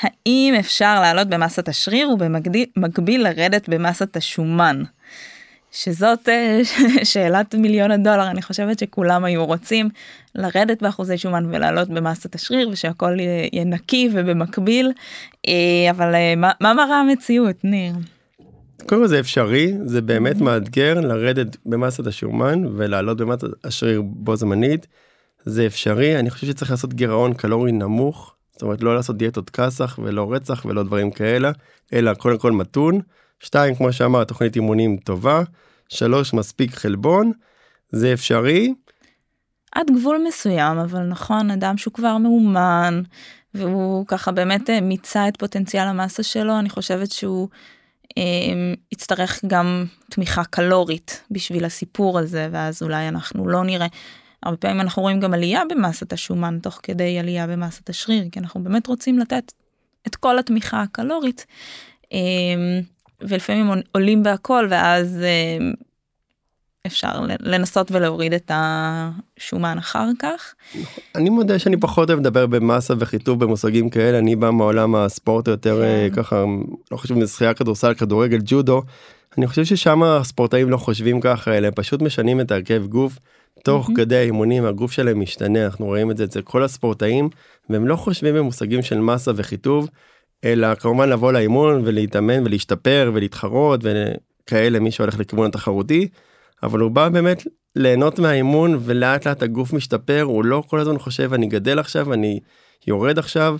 האם 0.00 0.54
אפשר 0.58 1.00
לעלות 1.00 1.28
במסת 1.28 1.68
השריר 1.68 2.08
ובמקביל 2.08 3.22
לרדת 3.22 3.68
במסת 3.68 4.16
השומן. 4.16 4.82
שזאת 5.72 6.28
אה, 6.28 6.60
שאלת 7.04 7.54
מיליון 7.54 7.90
הדולר 7.90 8.30
אני 8.30 8.42
חושבת 8.42 8.78
שכולם 8.78 9.24
היו 9.24 9.44
רוצים 9.44 9.88
לרדת 10.34 10.82
באחוזי 10.82 11.18
שומן 11.18 11.46
ולעלות 11.54 11.88
במסת 11.88 12.34
השריר 12.34 12.68
ושהכל 12.68 13.20
יהיה 13.20 13.64
נקי 13.64 14.08
ובמקביל 14.12 14.92
אבל 15.90 16.14
מה, 16.36 16.50
מה 16.60 16.74
מראה 16.74 17.00
המציאות 17.00 17.64
ניר. 17.64 17.92
קודם 18.86 19.00
כל 19.00 19.08
זה 19.08 19.20
אפשרי 19.20 19.72
זה 19.84 20.02
באמת 20.02 20.36
מאתגר 20.36 21.00
לרדת 21.00 21.56
במסת 21.66 22.06
השומן 22.06 22.64
ולעלות 22.76 23.16
במסת 23.16 23.46
השריר 23.64 24.02
בו 24.02 24.36
זמנית. 24.36 24.86
זה 25.44 25.66
אפשרי 25.66 26.18
אני 26.18 26.30
חושב 26.30 26.46
שצריך 26.46 26.70
לעשות 26.70 26.94
גירעון 26.94 27.34
קלורי 27.34 27.72
נמוך 27.72 28.34
זאת 28.52 28.62
אומרת 28.62 28.82
לא 28.82 28.94
לעשות 28.94 29.16
דיאטות 29.16 29.50
כסח 29.50 29.98
ולא 30.02 30.32
רצח 30.32 30.64
ולא 30.64 30.82
דברים 30.82 31.10
כאלה 31.10 31.50
אלא 31.92 32.14
קודם 32.14 32.38
כל 32.38 32.52
מתון. 32.52 33.00
שתיים 33.40 33.74
כמו 33.74 33.92
שאמר 33.92 34.24
תוכנית 34.24 34.56
אימונים 34.56 34.96
טובה. 34.96 35.42
שלוש 35.88 36.34
מספיק 36.34 36.74
חלבון. 36.74 37.32
זה 37.90 38.12
אפשרי. 38.12 38.74
עד 39.72 39.86
גבול 39.94 40.24
מסוים 40.28 40.78
אבל 40.78 41.02
נכון 41.02 41.50
אדם 41.50 41.76
שהוא 41.76 41.94
כבר 41.94 42.16
מאומן 42.18 43.02
והוא 43.54 44.06
ככה 44.06 44.32
באמת 44.32 44.70
אה, 44.70 44.80
מיצה 44.80 45.28
את 45.28 45.36
פוטנציאל 45.36 45.86
המסה 45.86 46.22
שלו 46.22 46.58
אני 46.58 46.70
חושבת 46.70 47.10
שהוא 47.10 47.48
יצטרך 48.92 49.44
גם 49.46 49.84
תמיכה 50.10 50.44
קלורית 50.44 51.22
בשביל 51.30 51.64
הסיפור 51.64 52.18
הזה 52.18 52.48
ואז 52.52 52.82
אולי 52.82 53.08
אנחנו 53.08 53.48
לא 53.48 53.64
נראה. 53.64 53.86
הרבה 54.42 54.56
פעמים 54.56 54.80
אנחנו 54.80 55.02
רואים 55.02 55.20
גם 55.20 55.34
עלייה 55.34 55.62
במסת 55.70 56.12
השומן 56.12 56.58
תוך 56.62 56.80
כדי 56.82 57.18
עלייה 57.18 57.46
במסת 57.46 57.90
השריר 57.90 58.24
כי 58.32 58.40
אנחנו 58.40 58.64
באמת 58.64 58.86
רוצים 58.86 59.18
לתת 59.18 59.52
את 60.06 60.16
כל 60.16 60.38
התמיכה 60.38 60.82
הקלורית 60.82 61.46
אמ, 62.12 62.80
ולפעמים 63.20 63.70
עולים 63.92 64.22
בהכל 64.22 64.66
ואז 64.70 65.18
אמ, 65.22 65.72
אפשר 66.86 67.20
לנסות 67.40 67.92
ולהוריד 67.92 68.34
את 68.34 68.50
השומן 68.54 69.78
אחר 69.78 70.08
כך. 70.18 70.54
אני 71.14 71.30
מודה 71.30 71.58
שאני 71.58 71.76
פחות 71.76 72.10
אוהב 72.10 72.20
לדבר 72.20 72.46
במסה 72.46 72.94
וחיטוב 72.98 73.40
במושגים 73.44 73.90
כאלה 73.90 74.18
אני 74.18 74.36
בא 74.36 74.50
מעולם 74.50 74.94
הספורט 74.94 75.48
יותר 75.48 75.82
כן. 75.82 76.16
ככה 76.16 76.44
לא 76.90 76.96
חשוב 76.96 77.18
משחייה 77.18 77.54
כדורסל 77.54 77.94
כדורגל 77.94 78.38
ג'ודו. 78.44 78.82
אני 79.38 79.46
חושב 79.46 79.64
ששם 79.64 80.02
הספורטאים 80.02 80.70
לא 80.70 80.76
חושבים 80.76 81.20
ככה 81.20 81.58
אלא 81.58 81.68
פשוט 81.74 82.02
משנים 82.02 82.40
את 82.40 82.50
הרכב 82.50 82.86
גוף 82.86 83.18
תוך 83.64 83.88
mm-hmm. 83.88 83.96
כדי 83.96 84.16
האימונים 84.16 84.64
הגוף 84.64 84.92
שלהם 84.92 85.20
משתנה 85.20 85.64
אנחנו 85.64 85.86
רואים 85.86 86.10
את 86.10 86.16
זה 86.16 86.24
אצל 86.24 86.42
כל 86.42 86.62
הספורטאים 86.62 87.28
והם 87.70 87.86
לא 87.86 87.96
חושבים 87.96 88.34
במושגים 88.34 88.82
של 88.82 88.98
מסה 88.98 89.30
וחיטוב 89.36 89.88
אלא 90.44 90.74
כמובן 90.74 91.08
לבוא 91.08 91.32
לאימון 91.32 91.82
ולהתאמן 91.84 92.46
ולהשתפר 92.46 93.10
ולהתחרות 93.14 93.80
וכאלה 93.82 94.80
מי 94.80 94.90
שהולך 94.90 95.18
לכיוון 95.18 95.46
התחרותי 95.46 96.08
אבל 96.62 96.80
הוא 96.80 96.90
בא 96.90 97.08
באמת 97.08 97.42
ליהנות 97.76 98.18
מהאימון 98.18 98.78
ולאט 98.80 99.26
לאט 99.26 99.42
הגוף 99.42 99.72
משתפר 99.72 100.22
הוא 100.22 100.44
לא 100.44 100.62
כל 100.66 100.80
הזמן 100.80 100.98
חושב 100.98 101.32
אני 101.32 101.46
גדל 101.46 101.78
עכשיו 101.78 102.12
אני 102.12 102.40
יורד 102.86 103.18
עכשיו 103.18 103.58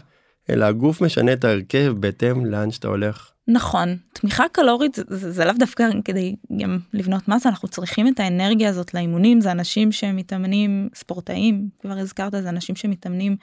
אלא 0.50 0.64
הגוף 0.64 1.00
משנה 1.00 1.32
את 1.32 1.44
ההרכב 1.44 1.94
בהתאם 1.96 2.46
לאן 2.46 2.70
שאתה 2.70 2.88
הולך. 2.88 3.30
נכון 3.48 3.96
תמיכה 4.12 4.44
קלורית 4.52 4.94
זה, 4.94 5.02
זה, 5.08 5.32
זה 5.32 5.44
לאו 5.44 5.52
דווקא 5.58 5.84
כדי 6.04 6.36
גם 6.60 6.78
לבנות 6.92 7.28
מסה 7.28 7.48
אנחנו 7.48 7.68
צריכים 7.68 8.08
את 8.08 8.20
האנרגיה 8.20 8.68
הזאת 8.68 8.94
לאימונים 8.94 9.40
זה 9.40 9.52
אנשים 9.52 9.92
שמתאמנים 9.92 10.88
ספורטאים 10.94 11.68
כבר 11.80 11.98
הזכרת 11.98 12.32
זה 12.32 12.48
אנשים 12.48 12.76
שמתאמנים 12.76 13.36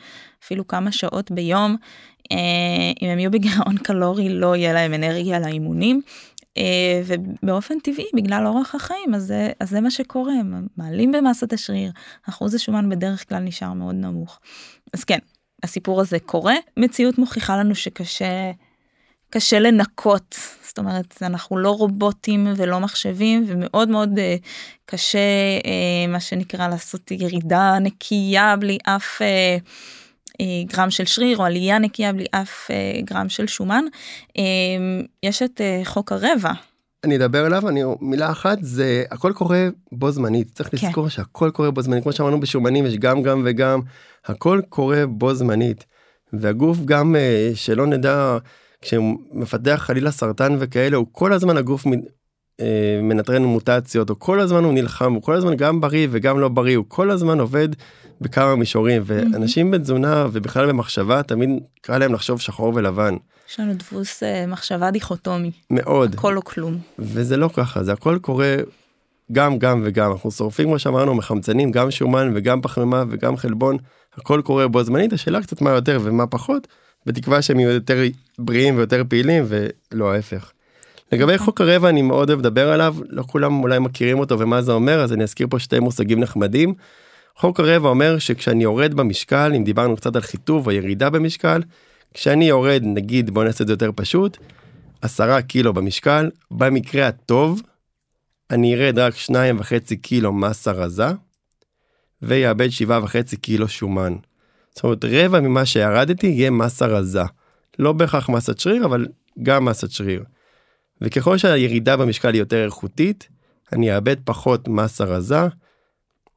אפילו 0.44 0.68
כמה 0.68 0.92
שעות 0.92 1.32
ביום 1.32 1.76
אה, 2.32 2.38
אם 3.02 3.08
הם 3.08 3.20
יהיו 3.20 3.32
בגירעון 3.32 3.78
קלורי 3.78 4.30
לא 4.30 4.56
יהיה 4.56 4.74
להם 4.74 4.94
אנרגיה 4.94 5.40
לאימונים. 5.40 6.02
אה, 6.58 7.02
ובאופן 7.06 7.80
טבעי 7.80 8.06
בגלל 8.16 8.48
אורח 8.48 8.76
החיים 8.76 9.16
אז 9.16 9.24
זה, 9.24 9.52
אז 9.60 9.70
זה 9.70 9.82
מה 9.82 9.92
שקורה 9.92 10.34
מעלים 10.78 11.12
במסת 11.12 11.54
השריר 11.54 11.92
אחוז 12.30 12.54
השומן 12.54 12.90
בדרך 12.90 13.30
כלל 13.30 13.40
נשאר 13.40 13.74
מאוד 13.74 13.96
נמוך. 13.96 14.40
אז 14.94 15.04
כן 15.04 15.20
הסיפור 15.64 16.02
הזה 16.02 16.20
קורה 16.20 16.56
מציאות 16.78 17.18
מוכיחה 17.18 17.58
לנו 17.58 17.76
שקשה 17.76 18.52
קשה 19.30 19.60
לנקות 19.60 20.36
זאת 20.74 20.78
אומרת 20.80 21.18
אנחנו 21.22 21.58
לא 21.58 21.72
רובוטים 21.72 22.48
ולא 22.58 22.80
מחשבים 22.80 23.44
ומאוד 23.48 23.90
מאוד 23.90 24.10
uh, 24.18 24.46
קשה 24.86 25.20
uh, 25.64 26.12
מה 26.12 26.20
שנקרא 26.20 26.68
לעשות 26.68 27.12
ירידה 27.12 27.80
נקייה 27.82 28.56
בלי 28.56 28.78
אף 28.84 29.22
uh, 29.22 29.62
גרם 30.66 30.90
של 30.90 31.06
שריר 31.06 31.38
או 31.38 31.44
עלייה 31.44 31.80
נקייה 31.80 32.14
בלי 32.14 32.26
אף 32.32 32.68
uh, 32.72 33.06
גרם 33.06 33.30
של 33.30 33.48
שומן. 33.48 33.84
Uh, 34.30 34.42
יש 35.24 35.42
את 35.42 35.62
חוק 35.84 36.12
הרבע. 36.12 36.52
אני 37.04 37.16
אדבר 37.16 37.46
עליו 37.46 37.70
אני 37.70 37.82
מילה 38.02 38.32
אחת 38.32 38.58
זה 38.62 39.04
הכל 39.12 39.34
קורה 39.36 39.68
בו 39.92 40.12
זמנית 40.12 40.48
צריך 40.56 40.70
כן. 40.70 40.88
לזכור 40.88 41.10
שהכל 41.10 41.50
קורה 41.54 41.72
בו 41.72 41.82
זמנית 41.82 42.04
כמו 42.04 42.12
שאמרנו 42.12 42.40
בשומנים 42.40 42.86
יש 42.86 42.98
גם 42.98 43.22
גם 43.22 43.42
וגם 43.46 43.80
הכל 44.26 44.62
קורה 44.70 45.08
בו 45.08 45.34
זמנית. 45.34 45.86
והגוף 46.34 46.78
גם 46.86 47.16
שלא 47.54 47.88
נדע 47.88 48.38
כשהוא 48.82 49.18
מפתח 49.32 49.84
חלילה 49.86 50.12
סרטן 50.12 50.56
וכאלה 50.60 50.98
הוא 50.98 51.08
כל 51.12 51.34
הזמן 51.34 51.58
הגוף 51.58 51.86
אה, 52.60 53.00
מנטרן 53.02 53.44
מוטציות 53.44 54.10
או 54.10 54.20
כל 54.20 54.40
הזמן 54.40 54.64
הוא 54.64 54.74
נלחם 54.74 55.14
הוא 55.14 55.22
כל 55.22 55.34
הזמן 55.34 55.56
גם 55.56 55.82
בריא 55.82 56.08
וגם 56.12 56.40
לא 56.40 56.50
בריא 56.50 56.78
הוא 56.78 56.86
כל 56.88 57.12
הזמן 57.12 57.40
עובד 57.40 57.70
בכמה 58.24 58.56
מישורים 58.56 59.02
ואנשים 59.06 59.72
בתזונה 59.72 60.28
ובכלל 60.32 60.68
במחשבה 60.68 61.24
תמיד 61.24 61.50
קל 61.82 61.98
להם 61.98 62.14
לחשוב 62.14 62.42
שחור 62.42 62.72
ולבן. 62.76 63.16
יש 63.50 63.60
לנו 63.60 63.74
דפוס 63.74 64.24
uh, 64.24 64.26
מחשבה 64.48 64.92
דיכוטומי. 64.92 65.52
מאוד. 65.70 66.14
הכל 66.14 66.38
או 66.38 66.44
כלום. 66.44 66.78
וזה 67.00 67.38
לא 67.38 67.50
ככה 67.54 67.84
זה 67.84 67.94
הכל 67.94 68.18
קורה 68.22 68.56
גם 69.32 69.60
גם 69.60 69.82
וגם 69.86 70.12
אנחנו 70.12 70.32
שורפים 70.32 70.66
כמו 70.66 70.80
שאמרנו 70.80 71.16
מחמצנים 71.16 71.72
גם 71.72 71.92
שומן 71.92 72.32
וגם 72.36 72.62
פחמימה 72.62 73.04
וגם 73.10 73.38
חלבון 73.38 73.78
הכל 74.18 74.42
קורה 74.46 74.68
בו 74.68 74.84
זמנית 74.84 75.14
השאלה 75.14 75.42
קצת 75.42 75.62
מה 75.62 75.70
יותר 75.70 76.00
ומה 76.04 76.28
פחות. 76.28 76.68
בתקווה 77.06 77.42
שהם 77.42 77.60
יהיו 77.60 77.72
יותר 77.72 78.02
בריאים 78.40 78.78
ויותר 78.78 79.04
פעילים 79.10 79.46
ולא 79.48 80.14
ההפך. 80.14 80.52
לגבי 81.12 81.38
חוק 81.38 81.62
הרבע 81.62 81.90
אני 81.90 82.02
מאוד 82.02 82.30
אוהב 82.30 82.40
לדבר 82.40 82.72
עליו 82.72 82.96
לא 83.10 83.24
כולם 83.28 83.64
אולי 83.64 83.80
מכירים 83.80 84.20
אותו 84.20 84.40
ומה 84.40 84.62
זה 84.62 84.72
אומר 84.72 85.02
אז 85.02 85.14
אני 85.14 85.24
אזכיר 85.24 85.48
פה 85.50 85.60
שתי 85.60 85.80
מושגים 85.80 86.20
נחמדים. 86.20 86.74
חוק 87.36 87.60
הרבע 87.60 87.90
אומר 87.90 88.20
שכשאני 88.20 88.64
יורד 88.64 88.94
במשקל 88.94 89.54
אם 89.56 89.64
דיברנו 89.64 89.96
קצת 89.96 90.16
על 90.16 90.22
חיטוב 90.22 90.68
או 90.68 90.72
ירידה 90.72 91.10
במשקל 91.10 91.62
כשאני 92.14 92.46
יורד 92.46 92.82
נגיד 92.86 93.30
בוא 93.30 93.44
נעשה 93.44 93.64
את 93.64 93.68
זה 93.68 93.74
יותר 93.74 93.90
פשוט 93.96 94.38
עשרה 95.02 95.42
קילו 95.42 95.74
במשקל 95.74 96.30
במקרה 96.52 97.08
הטוב 97.08 97.62
אני 98.52 98.76
ארד 98.76 99.00
רק 99.00 99.16
שניים 99.16 99.60
וחצי 99.60 99.98
קילו 99.98 100.34
מסה 100.34 100.72
רזה 100.72 101.08
ויאבד 102.22 102.70
שבעה 102.70 103.04
וחצי 103.04 103.38
קילו 103.38 103.68
שומן. 103.68 104.16
זאת 104.76 104.84
אומרת 104.84 105.06
רבע 105.06 105.40
ממה 105.40 105.66
שירדתי 105.66 106.28
יהיה 106.28 106.52
מסה 106.52 106.86
רזה. 106.86 107.22
לא 107.80 107.94
בהכרח 107.94 108.30
מסת 108.30 108.60
שריר 108.60 108.86
אבל 108.86 109.08
גם 109.44 109.66
מסת 109.66 109.92
שריר. 109.92 110.24
וככל 111.02 111.38
שהירידה 111.38 111.98
במשקל 111.98 112.34
היא 112.34 112.40
יותר 112.40 112.66
איכותית 112.66 113.28
אני 113.74 113.96
אאבד 113.96 114.16
פחות 114.26 114.68
מסה 114.68 115.04
רזה. 115.04 115.42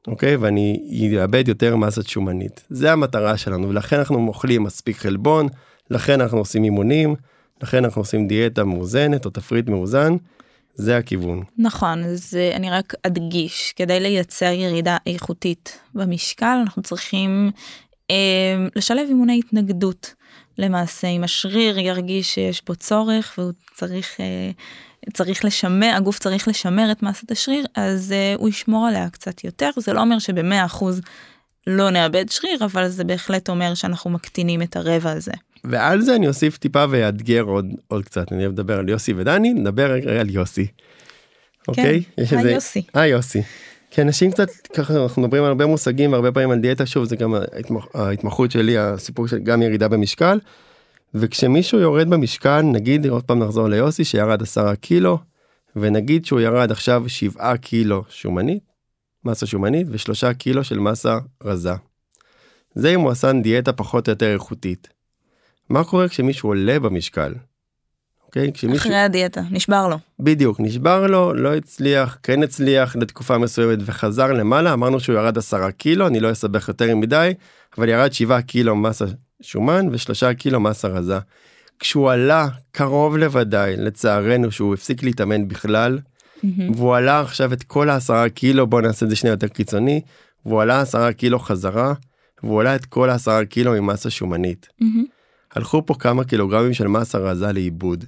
אוקיי 0.07 0.35
ואני 0.35 0.79
אאבד 1.21 1.47
יותר 1.47 1.75
מסת 1.75 2.07
שומנית 2.07 2.63
זה 2.69 2.91
המטרה 2.91 3.37
שלנו 3.37 3.69
ולכן 3.69 3.97
אנחנו 3.97 4.27
אוכלים 4.27 4.63
מספיק 4.63 4.97
חלבון 4.97 5.47
לכן 5.89 6.21
אנחנו 6.21 6.37
עושים 6.37 6.63
אימונים 6.63 7.15
לכן 7.61 7.83
אנחנו 7.83 8.01
עושים 8.01 8.27
דיאטה 8.27 8.63
מאוזנת 8.63 9.25
או 9.25 9.29
תפריט 9.29 9.69
מאוזן. 9.69 10.15
זה 10.75 10.97
הכיוון. 10.97 11.43
נכון, 11.57 12.03
אז 12.03 12.37
אני 12.53 12.71
רק 12.71 12.93
אדגיש, 13.03 13.73
כדי 13.75 13.99
לייצר 13.99 14.45
ירידה 14.45 14.97
איכותית 15.07 15.79
במשקל 15.93 16.57
אנחנו 16.61 16.81
צריכים 16.81 17.51
אמ, 18.09 18.15
לשלב 18.75 19.07
אימוני 19.07 19.39
התנגדות 19.39 20.13
למעשה 20.57 21.07
אם 21.07 21.23
השריר 21.23 21.79
ירגיש 21.79 22.33
שיש 22.33 22.61
בו 22.65 22.75
צורך 22.75 23.33
והוא 23.37 23.51
צריך 23.73 24.19
אה, 24.19 24.51
צריך 25.13 25.45
לשמר 25.45 25.93
הגוף 25.95 26.19
צריך 26.19 26.47
לשמר 26.47 26.91
את 26.91 27.03
מסת 27.03 27.31
השריר 27.31 27.65
אז 27.75 28.11
אה, 28.11 28.33
הוא 28.37 28.49
ישמור 28.49 28.87
עליה 28.87 29.09
קצת 29.09 29.43
יותר 29.43 29.69
זה 29.77 29.93
לא 29.93 30.01
אומר 30.01 30.19
שבמאה 30.19 30.65
אחוז 30.65 31.01
לא 31.67 31.89
נאבד 31.89 32.25
שריר 32.29 32.65
אבל 32.65 32.87
זה 32.87 33.03
בהחלט 33.03 33.49
אומר 33.49 33.73
שאנחנו 33.73 34.09
מקטינים 34.09 34.61
את 34.61 34.75
הרבע 34.75 35.11
הזה. 35.11 35.31
ועל 35.63 36.01
זה 36.01 36.15
אני 36.15 36.27
אוסיף 36.27 36.57
טיפה 36.57 36.85
ואתגר 36.89 37.41
עוד 37.41 37.65
עוד 37.87 38.05
קצת 38.05 38.31
אני 38.31 38.47
אדבר 38.47 38.79
על 38.79 38.89
יוסי 38.89 39.13
ודני 39.17 39.53
נדבר 39.53 39.91
על 40.19 40.29
יוסי. 40.29 40.67
כן, 40.67 40.73
אוקיי? 41.67 42.03
היי 42.17 42.53
יוסי. 42.53 42.83
היי 42.93 43.11
יוסי. 43.11 43.41
כי 43.91 44.01
אנשים 44.01 44.31
קצת 44.31 44.49
ככה 44.73 45.03
אנחנו 45.03 45.21
מדברים 45.21 45.43
על 45.43 45.49
הרבה 45.49 45.65
מושגים 45.65 46.13
הרבה 46.13 46.31
פעמים 46.31 46.51
על 46.51 46.59
דיאטה 46.59 46.85
שוב 46.85 47.03
זה 47.03 47.15
גם 47.15 47.33
ההתמח, 47.33 47.85
ההתמחות 47.93 48.51
שלי 48.51 48.77
הסיפור 48.77 49.27
של 49.27 49.39
גם 49.39 49.61
ירידה 49.61 49.87
במשקל. 49.87 50.39
וכשמישהו 51.13 51.79
יורד 51.79 52.09
במשקל 52.09 52.61
נגיד 52.61 53.05
עוד 53.05 53.23
פעם 53.23 53.43
נחזור 53.43 53.67
ליוסי 53.67 54.03
שירד 54.03 54.41
עשרה 54.41 54.75
קילו 54.75 55.17
ונגיד 55.75 56.25
שהוא 56.25 56.39
ירד 56.39 56.71
עכשיו 56.71 57.03
שבעה 57.07 57.57
קילו 57.57 58.03
שומנית 58.09 58.63
מסה 59.25 59.45
שומנית 59.45 59.87
ושלושה 59.91 60.33
קילו 60.33 60.63
של 60.63 60.79
מסה 60.79 61.17
רזה. 61.43 61.73
זה 62.75 62.89
אם 62.95 62.99
הוא 62.99 63.11
עשה 63.11 63.31
דיאטה 63.43 63.73
פחות 63.73 64.07
או 64.07 64.11
יותר 64.11 64.33
איכותית. 64.33 64.87
מה 65.69 65.83
קורה 65.83 66.07
כשמישהו 66.07 66.49
עולה 66.49 66.79
במשקל? 66.79 67.33
אוקיי? 68.25 68.51
כשמישהו... 68.53 68.77
אחרי 68.77 68.95
הדיאטה, 68.95 69.41
נשבר 69.51 69.87
לו. 69.87 69.97
בדיוק, 70.19 70.59
נשבר 70.59 71.07
לו, 71.07 71.33
לא 71.33 71.55
הצליח, 71.55 72.17
כן 72.23 72.43
הצליח 72.43 72.95
לתקופה 72.95 73.37
מסוימת 73.37 73.79
וחזר 73.85 74.33
למעלה, 74.33 74.73
אמרנו 74.73 74.99
שהוא 74.99 75.15
ירד 75.15 75.37
עשרה 75.37 75.71
קילו, 75.71 76.07
אני 76.07 76.19
לא 76.19 76.31
אסבך 76.31 76.67
יותר 76.67 76.95
מדי, 76.95 77.33
אבל 77.77 77.89
ירד 77.89 78.13
שבעה 78.13 78.41
קילו 78.41 78.75
מסה 78.75 79.05
שומן 79.41 79.87
ושלושה 79.91 80.33
קילו 80.33 80.59
מסה 80.59 80.87
רזה. 80.87 81.19
כשהוא 81.79 82.11
עלה 82.11 82.47
קרוב 82.71 83.17
לוודאי, 83.17 83.75
לצערנו, 83.77 84.51
שהוא 84.51 84.73
הפסיק 84.73 85.03
להתאמן 85.03 85.47
בכלל, 85.47 85.99
mm-hmm. 85.99 86.45
והוא 86.75 86.95
עלה 86.95 87.19
עכשיו 87.19 87.53
את 87.53 87.63
כל 87.63 87.89
העשרה 87.89 88.29
קילו, 88.29 88.67
בוא 88.67 88.81
נעשה 88.81 89.05
את 89.05 89.09
זה 89.09 89.15
שנייה 89.15 89.33
יותר 89.33 89.47
קיצוני, 89.47 90.01
והוא 90.45 90.61
עלה 90.61 90.81
עשרה 90.81 91.13
קילו 91.13 91.39
חזרה, 91.39 91.93
והוא 92.43 92.61
עלה 92.61 92.75
את 92.75 92.85
כל 92.85 93.09
העשרה 93.09 93.45
קילו 93.45 93.75
עם 93.75 93.85
מסה 93.85 94.09
שומנית. 94.09 94.67
Mm-hmm. 94.81 94.85
הלכו 95.53 95.85
פה 95.85 95.93
כמה 95.99 96.23
קילוגרמים 96.23 96.73
של 96.73 96.87
מסה 96.87 97.17
רזה 97.17 97.51
לאיבוד. 97.51 98.05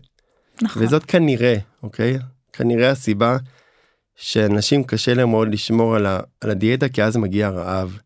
נכון. 0.62 0.83
וזאת 0.83 1.05
כנראה, 1.05 1.55
אוקיי? 1.83 2.19
כנראה 2.53 2.89
הסיבה 2.89 3.38
שאנשים 4.15 4.83
קשה 4.83 5.13
להם 5.13 5.29
מאוד 5.29 5.48
לשמור 5.53 5.95
על, 5.95 6.05
ה, 6.05 6.19
על 6.41 6.50
הדיאטה 6.50 6.89
כי 6.89 7.03
אז 7.03 7.17
מגיע 7.17 7.50
רעב. 7.50 7.98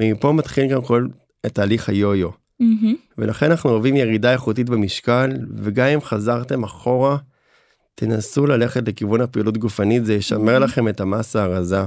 ומפה 0.00 0.32
מתחיל 0.32 0.70
גם 0.70 0.82
כל 0.82 1.06
תהליך 1.52 1.88
היו-יו. 1.88 2.45
Mm-hmm. 2.62 3.16
ולכן 3.18 3.50
אנחנו 3.50 3.70
אוהבים 3.70 3.96
ירידה 3.96 4.32
איכותית 4.32 4.70
במשקל 4.70 5.30
וגם 5.56 5.86
אם 5.86 6.00
חזרתם 6.00 6.64
אחורה 6.64 7.16
תנסו 7.94 8.46
ללכת 8.46 8.88
לכיוון 8.88 9.20
הפעילות 9.20 9.58
גופנית 9.58 10.04
זה 10.04 10.14
ישמר 10.14 10.56
mm-hmm. 10.56 10.60
לכם 10.60 10.88
את 10.88 11.00
המסה 11.00 11.42
הרזה. 11.42 11.82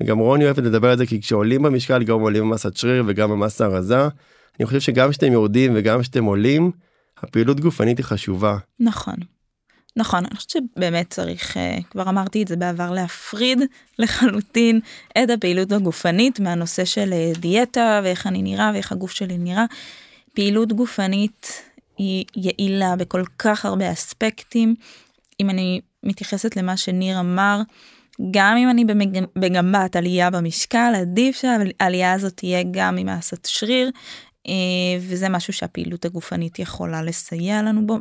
וגם 0.00 0.18
רוני 0.18 0.44
אוהבת 0.44 0.58
לדבר 0.58 0.90
על 0.90 0.98
זה 0.98 1.06
כי 1.06 1.20
כשעולים 1.20 1.62
במשקל 1.62 2.02
גם 2.02 2.20
עולים 2.20 2.42
במסת 2.42 2.76
שריר 2.76 3.04
וגם 3.06 3.30
במסה 3.30 3.64
הרזה. 3.64 4.08
אני 4.60 4.66
חושב 4.66 4.80
שגם 4.80 5.10
כשאתם 5.10 5.32
יורדים 5.32 5.72
וגם 5.76 6.00
כשאתם 6.00 6.24
עולים 6.24 6.70
הפעילות 7.18 7.60
גופנית 7.60 7.98
היא 7.98 8.04
חשובה. 8.04 8.56
נכון. 8.80 9.14
נכון, 9.96 10.24
אני 10.24 10.36
חושבת 10.36 10.50
שבאמת 10.50 11.10
צריך, 11.10 11.56
אה, 11.56 11.78
כבר 11.90 12.08
אמרתי 12.08 12.42
את 12.42 12.48
זה 12.48 12.56
בעבר, 12.56 12.90
להפריד 12.90 13.58
לחלוטין 13.98 14.80
את 15.18 15.30
הפעילות 15.30 15.72
הגופנית 15.72 16.40
מהנושא 16.40 16.84
של 16.84 17.12
אה, 17.12 17.32
דיאטה 17.38 18.00
ואיך 18.04 18.26
אני 18.26 18.42
נראה 18.42 18.70
ואיך 18.74 18.92
הגוף 18.92 19.10
שלי 19.10 19.38
נראה. 19.38 19.64
פעילות 20.34 20.72
גופנית 20.72 21.62
היא 21.98 22.24
יעילה 22.36 22.96
בכל 22.96 23.22
כך 23.38 23.64
הרבה 23.64 23.92
אספקטים. 23.92 24.74
אם 25.40 25.50
אני 25.50 25.80
מתייחסת 26.02 26.56
למה 26.56 26.76
שניר 26.76 27.20
אמר, 27.20 27.60
גם 28.30 28.56
אם 28.56 28.70
אני 28.70 28.84
במגמת 29.36 29.96
עלייה 29.96 30.30
במשקל, 30.30 30.92
עדיף 30.96 31.36
שהעלייה 31.36 32.12
הזאת 32.12 32.36
תהיה 32.36 32.62
גם 32.70 32.96
ממסת 32.96 33.44
שריר, 33.44 33.90
אה, 34.46 34.52
וזה 35.00 35.28
משהו 35.28 35.52
שהפעילות 35.52 36.04
הגופנית 36.04 36.58
יכולה 36.58 37.02
לסייע 37.02 37.62
לנו 37.62 37.86
בו. 37.86 37.98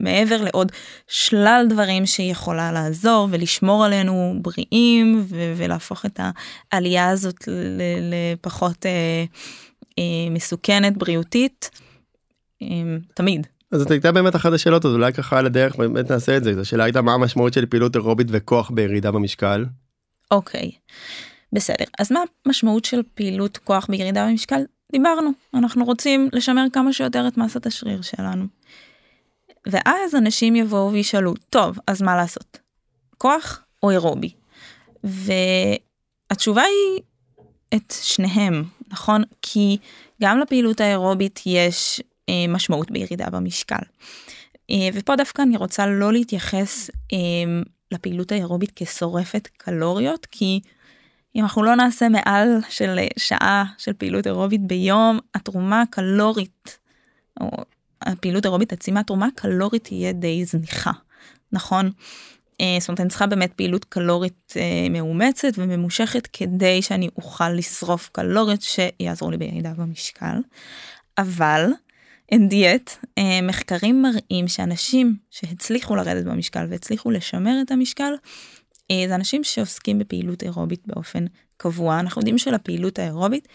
מעבר 0.00 0.42
לעוד 0.42 0.72
שלל 1.08 1.66
דברים 1.68 2.06
שהיא 2.06 2.32
יכולה 2.32 2.72
לעזור 2.72 3.28
ולשמור 3.30 3.84
עלינו 3.84 4.34
בריאים 4.42 5.26
ולהפוך 5.30 6.06
את 6.06 6.20
העלייה 6.72 7.10
הזאת 7.10 7.48
לפחות 8.10 8.86
אה, 8.86 9.24
אה, 9.98 10.30
מסוכנת 10.30 10.96
בריאותית, 10.96 11.70
אה, 12.62 12.66
תמיד. 13.14 13.46
אז 13.72 13.80
זאת 13.80 13.90
הייתה 13.90 14.12
באמת 14.12 14.36
אחת 14.36 14.52
השאלות 14.52 14.84
אז 14.84 14.92
אולי 14.92 15.12
ככה 15.12 15.38
על 15.38 15.46
הדרך 15.46 15.76
באמת 15.76 16.10
נעשה 16.10 16.36
את 16.36 16.44
זה 16.44 16.60
השאלה 16.60 16.84
הייתה 16.84 17.02
מה 17.02 17.14
המשמעות 17.14 17.52
של 17.52 17.66
פעילות 17.66 17.96
אירובית 17.96 18.26
וכוח 18.30 18.70
בירידה 18.70 19.10
במשקל. 19.10 19.64
אוקיי 20.30 20.70
בסדר 21.52 21.84
אז 21.98 22.12
מה 22.12 22.20
המשמעות 22.46 22.84
של 22.84 23.02
פעילות 23.14 23.56
כוח 23.56 23.86
בירידה 23.88 24.26
במשקל 24.26 24.60
דיברנו 24.92 25.30
אנחנו 25.54 25.84
רוצים 25.84 26.28
לשמר 26.32 26.64
כמה 26.72 26.92
שיותר 26.92 27.28
את 27.28 27.36
מסת 27.36 27.66
השריר 27.66 28.02
שלנו. 28.02 28.44
ואז 29.66 30.14
אנשים 30.14 30.56
יבואו 30.56 30.92
וישאלו 30.92 31.34
טוב 31.50 31.78
אז 31.86 32.02
מה 32.02 32.16
לעשות? 32.16 32.58
כוח 33.18 33.60
או 33.82 33.90
אירובי? 33.90 34.32
והתשובה 35.04 36.62
היא 36.62 37.02
את 37.74 37.94
שניהם 38.02 38.64
נכון? 38.90 39.22
כי 39.42 39.78
גם 40.22 40.38
לפעילות 40.38 40.80
האירובית 40.80 41.40
יש 41.46 42.02
אה, 42.28 42.44
משמעות 42.48 42.90
בירידה 42.90 43.30
במשקל. 43.30 43.82
אה, 44.70 44.88
ופה 44.94 45.16
דווקא 45.16 45.42
אני 45.42 45.56
רוצה 45.56 45.86
לא 45.86 46.12
להתייחס 46.12 46.90
אה, 47.12 47.18
לפעילות 47.92 48.32
האירובית 48.32 48.72
כשורפת 48.76 49.48
קלוריות 49.56 50.26
כי 50.26 50.60
אם 51.36 51.42
אנחנו 51.42 51.62
לא 51.62 51.74
נעשה 51.74 52.08
מעל 52.08 52.48
של 52.68 52.98
שעה 53.16 53.64
של 53.78 53.92
פעילות 53.92 54.26
אירובית 54.26 54.66
ביום 54.66 55.18
התרומה 55.34 55.82
הקלורית 55.82 56.78
או 57.40 57.50
הפעילות 58.02 58.44
אירובית 58.44 58.72
עצמה 58.72 59.00
התרומה 59.00 59.26
הקלורית 59.26 59.84
תהיה 59.84 60.12
די 60.12 60.44
זניחה 60.44 60.90
נכון. 61.52 61.90
זאת 62.80 62.88
אומרת 62.88 63.00
אני 63.00 63.08
צריכה 63.08 63.26
באמת 63.26 63.52
פעילות 63.52 63.84
קלורית 63.84 64.52
מאומצת 64.90 65.48
וממושכת 65.56 66.28
כדי 66.32 66.82
שאני 66.82 67.08
אוכל 67.16 67.48
לשרוף 67.48 68.08
קלוריות 68.12 68.62
שיעזרו 68.62 69.30
לי 69.30 69.36
בירידה 69.36 69.72
במשקל. 69.76 70.36
אבל 71.18 71.70
אין 72.32 72.48
דיאט, 72.48 72.90
אה, 73.18 73.42
מחקרים 73.42 74.02
מראים 74.02 74.48
שאנשים 74.48 75.16
שהצליחו 75.30 75.96
לרדת 75.96 76.24
במשקל 76.24 76.66
והצליחו 76.70 77.10
לשמר 77.10 77.58
את 77.62 77.70
המשקל, 77.70 78.12
אה, 78.90 79.04
זה 79.08 79.14
אנשים 79.14 79.44
שעוסקים 79.44 79.98
בפעילות 79.98 80.42
אירובית 80.42 80.86
באופן 80.86 81.24
קבוע. 81.58 82.00
אנחנו 82.00 82.20
יודעים 82.20 82.38
שלפעילות 82.38 82.98
האירובית 82.98 83.48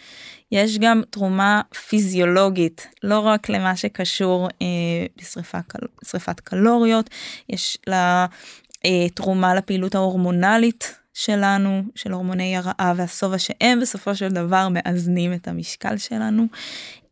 יש 0.51 0.77
גם 0.77 1.01
תרומה 1.09 1.61
פיזיולוגית, 1.89 2.87
לא 3.03 3.19
רק 3.19 3.49
למה 3.49 3.75
שקשור 3.75 4.47
אה, 4.61 5.05
בשריפת 6.01 6.39
קלוריות, 6.39 7.09
יש 7.49 7.77
לה 7.87 8.25
אה, 8.85 9.09
תרומה 9.09 9.55
לפעילות 9.55 9.95
ההורמונלית 9.95 10.95
שלנו, 11.13 11.83
של 11.95 12.11
הורמוני 12.11 12.57
הרעה 12.57 12.93
והשובע 12.95 13.39
שהם 13.39 13.79
בסופו 13.79 14.15
של 14.15 14.29
דבר 14.29 14.67
מאזנים 14.69 15.33
את 15.33 15.47
המשקל 15.47 15.97
שלנו. 15.97 16.47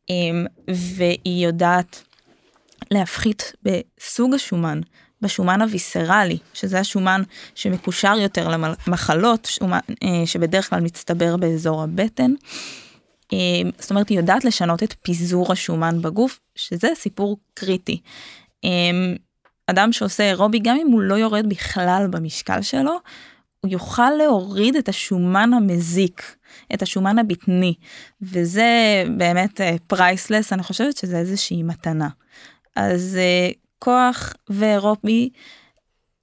אמ, 0.10 0.46
והיא 0.68 1.46
יודעת 1.46 2.04
להפחית 2.92 3.54
בסוג 3.64 4.34
השומן, 4.34 4.82
בשומן 5.22 5.62
הוויסרלי, 5.62 6.38
שזה 6.54 6.80
השומן 6.80 7.22
שמקושר 7.56 8.14
יותר 8.20 8.48
למחלות, 8.88 9.46
שומן, 9.46 9.80
אה, 10.04 10.26
שבדרך 10.26 10.70
כלל 10.70 10.80
מצטבר 10.80 11.38
באזור 11.38 11.84
הבטן. 11.84 12.34
אמ, 13.34 13.70
זאת 13.80 13.90
אומרת, 13.90 14.10
היא 14.10 14.18
יודעת 14.18 14.46
לשנות 14.46 14.84
את 14.84 14.96
פיזור 15.02 15.52
השומן 15.52 16.02
בגוף, 16.02 16.40
שזה 16.56 16.90
סיפור 16.96 17.38
קריטי. 17.54 18.02
אמ, 18.64 19.16
אדם 19.68 19.92
שעושה 19.92 20.24
אירובי, 20.24 20.60
גם 20.60 20.78
אם 20.82 20.88
הוא 20.88 21.02
לא 21.02 21.16
יורד 21.16 21.50
בכלל 21.50 22.08
במשקל 22.10 22.62
שלו, 22.62 22.98
הוא 23.60 23.72
יוכל 23.72 24.10
להוריד 24.18 24.76
את 24.76 24.90
השומן 24.90 25.54
המזיק, 25.54 26.36
את 26.74 26.82
השומן 26.82 27.20
הבטני, 27.20 27.74
וזה 28.22 29.04
באמת 29.18 29.62
priceless, 29.88 30.52
אה, 30.52 30.56
אני 30.56 30.64
חושבת 30.64 30.98
שזה 30.98 31.18
איזושהי 31.18 31.64
מתנה. 31.64 32.10
אז 32.76 33.18
כוח 33.84 34.34
ואירובי, 34.50 35.30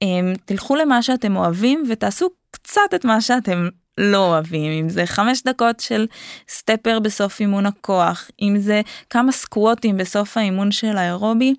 אממ, 0.04 0.38
תלכו 0.44 0.76
למה 0.76 1.02
שאתם 1.02 1.36
אוהבים 1.36 1.84
ותעשו 1.90 2.28
קצת 2.50 2.94
את 2.94 3.04
מה 3.04 3.20
שאתם 3.20 3.68
לא 3.98 4.26
אוהבים, 4.26 4.72
אם 4.72 4.88
זה 4.88 5.06
חמש 5.06 5.42
דקות 5.42 5.80
של 5.80 6.06
סטפר 6.48 6.98
בסוף 6.98 7.40
אימון 7.40 7.66
הכוח, 7.66 8.30
אם 8.42 8.58
זה 8.58 8.80
כמה 9.10 9.32
סקווטים 9.32 9.96
בסוף 9.96 10.36
האימון 10.36 10.72
של 10.72 10.96
האירובי, 10.96 11.54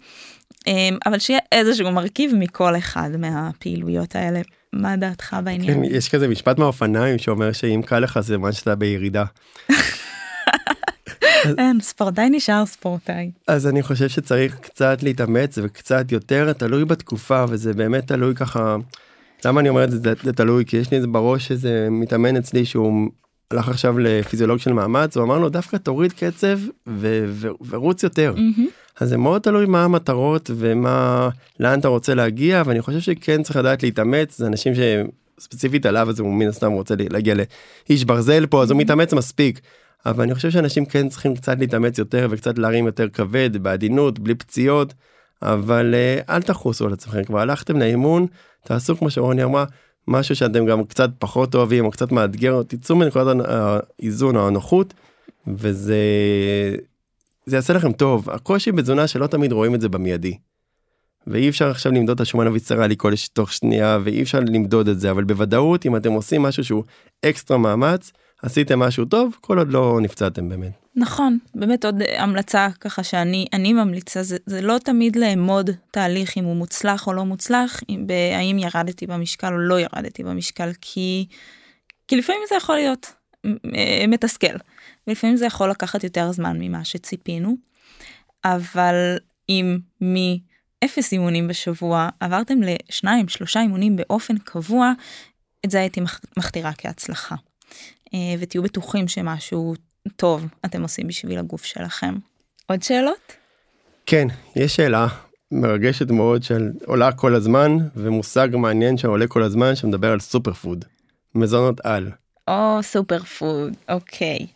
אממ, 0.53 0.69
אבל 1.05 1.19
שיהיה 1.19 1.39
איזשהו 1.51 1.91
מרכיב 1.91 2.31
מכל 2.35 2.77
אחד 2.77 3.09
מהפעילויות 3.17 4.15
האלה. 4.15 4.41
מה 4.73 4.95
דעתך 4.95 5.37
בעניין? 5.43 5.73
כן, 5.73 5.83
יש 5.83 6.09
כזה 6.09 6.27
משפט 6.27 6.57
מהאופניים 6.57 7.17
שאומר 7.17 7.51
שאם 7.51 7.81
קל 7.85 7.99
לך 7.99 8.19
זה 8.19 8.37
מה 8.37 8.53
שאתה 8.53 8.75
בירידה. 8.75 9.23
אין, 11.57 11.79
ספורטאי 11.81 12.29
נשאר 12.29 12.65
ספורטאי. 12.65 13.31
אז 13.47 13.67
אני 13.67 13.83
חושב 13.83 14.07
שצריך 14.07 14.59
קצת 14.59 15.03
להתאמץ 15.03 15.57
וקצת 15.63 16.11
יותר 16.11 16.53
תלוי 16.53 16.85
בתקופה 16.85 17.45
וזה 17.49 17.73
באמת 17.73 18.07
תלוי 18.07 18.35
ככה. 18.35 18.75
למה 19.45 19.61
אני 19.61 19.69
אומר 19.69 19.83
את 19.83 19.91
זה 19.91 20.13
זה 20.23 20.33
תלוי 20.33 20.65
כי 20.65 20.77
יש 20.77 20.91
לי 20.91 20.99
בראש 21.07 21.51
איזה 21.51 21.87
מתאמן 21.91 22.37
אצלי 22.37 22.65
שהוא 22.65 23.09
הלך 23.51 23.69
עכשיו 23.69 23.99
לפיזיולוג 23.99 24.57
של 24.57 24.73
מאמץ 24.73 25.17
הוא 25.17 25.23
אמר 25.23 25.39
לו 25.39 25.49
דווקא 25.49 25.77
תוריד 25.77 26.13
קצב 26.13 26.59
ורוץ 27.69 28.03
יותר. 28.03 28.33
Mm-hmm. 28.35 28.79
אז 28.99 29.09
זה 29.09 29.17
מאוד 29.17 29.41
תלוי 29.41 29.65
מה 29.65 29.83
המטרות 29.83 30.51
ומה 30.55 31.29
לאן 31.59 31.79
אתה 31.79 31.87
רוצה 31.87 32.13
להגיע 32.13 32.63
ואני 32.65 32.81
חושב 32.81 32.99
שכן 32.99 33.43
צריך 33.43 33.55
לדעת 33.55 33.83
להתאמץ 33.83 34.37
זה 34.37 34.47
אנשים 34.47 34.73
שספציפית 34.75 35.85
עליו 35.85 36.09
אז 36.09 36.19
הוא 36.19 36.33
מן 36.33 36.47
הסתם 36.47 36.71
רוצה 36.71 36.95
להגיע 37.09 37.35
לאיש 37.35 38.03
ברזל 38.03 38.45
פה 38.45 38.63
אז 38.63 38.71
הוא 38.71 38.79
מתאמץ 38.79 39.13
מספיק. 39.13 39.59
אבל 40.05 40.23
אני 40.23 40.35
חושב 40.35 40.51
שאנשים 40.51 40.85
כן 40.85 41.09
צריכים 41.09 41.35
קצת 41.35 41.59
להתאמץ 41.59 41.97
יותר 41.97 42.27
וקצת 42.29 42.57
להרים 42.59 42.85
יותר 42.85 43.09
כבד 43.09 43.57
בעדינות 43.57 44.19
בלי 44.19 44.35
פציעות 44.35 44.93
אבל 45.41 45.95
אה, 45.95 46.35
אל 46.35 46.41
תחוסו 46.41 46.85
על 46.85 46.93
עצמכם 46.93 47.23
כבר 47.23 47.39
הלכתם 47.39 47.79
לאימון 47.79 48.27
תעשו 48.65 48.97
כמו 48.97 49.09
שרוני 49.09 49.43
אמרה 49.43 49.65
משהו 50.07 50.35
שאתם 50.35 50.65
גם 50.65 50.83
קצת 50.83 51.09
פחות 51.19 51.55
אוהבים 51.55 51.85
או 51.85 51.91
קצת 51.91 52.11
מאתגר 52.11 52.53
או 52.53 52.63
תצאו 52.63 52.95
מנקודת 52.95 53.45
האיזון 53.45 54.35
או 54.35 54.47
הנוחות 54.47 54.93
וזה 55.47 55.95
זה 57.45 57.55
יעשה 57.55 57.73
לכם 57.73 57.91
טוב 57.91 58.29
הקושי 58.29 58.71
בתזונה 58.71 59.07
שלא 59.07 59.27
תמיד 59.27 59.51
רואים 59.51 59.75
את 59.75 59.81
זה 59.81 59.89
במיידי. 59.89 60.37
ואי 61.27 61.49
אפשר 61.49 61.69
עכשיו 61.69 61.91
למדוד 61.91 62.15
את 62.15 62.21
השומן 62.21 62.47
הוויצרלי 62.47 62.95
כל 62.97 63.13
תוך 63.33 63.53
שנייה 63.53 63.99
ואי 64.03 64.21
אפשר 64.21 64.39
למדוד 64.39 64.87
את 64.87 64.99
זה 64.99 65.11
אבל 65.11 65.23
בוודאות 65.23 65.85
אם 65.85 65.95
אתם 65.95 66.11
עושים 66.11 66.41
משהו 66.41 66.63
שהוא 66.63 66.83
אקסטרה 67.25 67.57
מאמץ 67.57 68.11
עשיתם 68.41 68.79
משהו 68.79 69.05
טוב 69.05 69.37
כל 69.41 69.57
עוד 69.57 69.71
לא 69.71 69.99
נפצעתם 70.01 70.49
באמת. 70.49 70.71
נכון 70.95 71.37
באמת 71.55 71.85
עוד 71.85 72.01
המלצה 72.17 72.67
ככה 72.79 73.03
שאני 73.03 73.45
אני 73.53 73.73
ממליצה 73.73 74.23
זה, 74.23 74.37
זה 74.45 74.61
לא 74.61 74.77
תמיד 74.77 75.15
לאמוד 75.15 75.69
תהליך 75.91 76.37
אם 76.37 76.43
הוא 76.43 76.55
מוצלח 76.55 77.07
או 77.07 77.13
לא 77.13 77.25
מוצלח 77.25 77.79
אם, 77.89 78.05
האם 78.35 78.59
ירדתי 78.59 79.07
במשקל 79.07 79.53
או 79.53 79.57
לא 79.57 79.79
ירדתי 79.79 80.23
במשקל 80.23 80.69
כי 80.81 81.25
כי 82.07 82.15
לפעמים 82.15 82.41
זה 82.49 82.55
יכול 82.55 82.75
להיות 82.75 83.13
מתסכל 84.07 84.55
ולפעמים 85.07 85.35
זה 85.35 85.45
יכול 85.45 85.69
לקחת 85.69 86.03
יותר 86.03 86.31
זמן 86.31 86.57
ממה 86.59 86.85
שציפינו 86.85 87.55
אבל 88.45 89.17
אם 89.49 89.77
מאפס 90.01 91.11
אימונים 91.11 91.47
בשבוע 91.47 92.09
עברתם 92.19 92.57
לשניים 92.61 93.27
שלושה 93.27 93.61
אימונים 93.61 93.95
באופן 93.95 94.37
קבוע 94.37 94.91
את 95.65 95.71
זה 95.71 95.79
הייתי 95.79 96.01
מכתירה 96.37 96.71
כהצלחה. 96.77 97.35
אה, 98.13 98.19
ותהיו 98.39 98.63
בטוחים 98.63 99.07
שמשהו 99.07 99.73
טוב 100.15 100.45
אתם 100.65 100.81
עושים 100.81 101.07
בשביל 101.07 101.39
הגוף 101.39 101.65
שלכם. 101.65 102.15
עוד 102.67 102.83
שאלות? 102.83 103.33
כן, 104.05 104.27
יש 104.55 104.75
שאלה 104.75 105.07
מרגשת 105.51 106.11
מאוד 106.11 106.43
של 106.43 106.71
עולה 106.85 107.11
כל 107.11 107.35
הזמן 107.35 107.77
ומושג 107.95 108.47
מעניין 108.53 108.97
שעולה 108.97 109.27
כל 109.27 109.43
הזמן 109.43 109.75
שמדבר 109.75 110.11
על 110.11 110.19
סופר 110.19 110.53
פוד. 110.53 110.85
מזונות 111.35 111.79
על. 111.83 112.11
או 112.47 112.79
super 112.81 113.23
food, 113.23 113.73
אוקיי. 113.89 114.47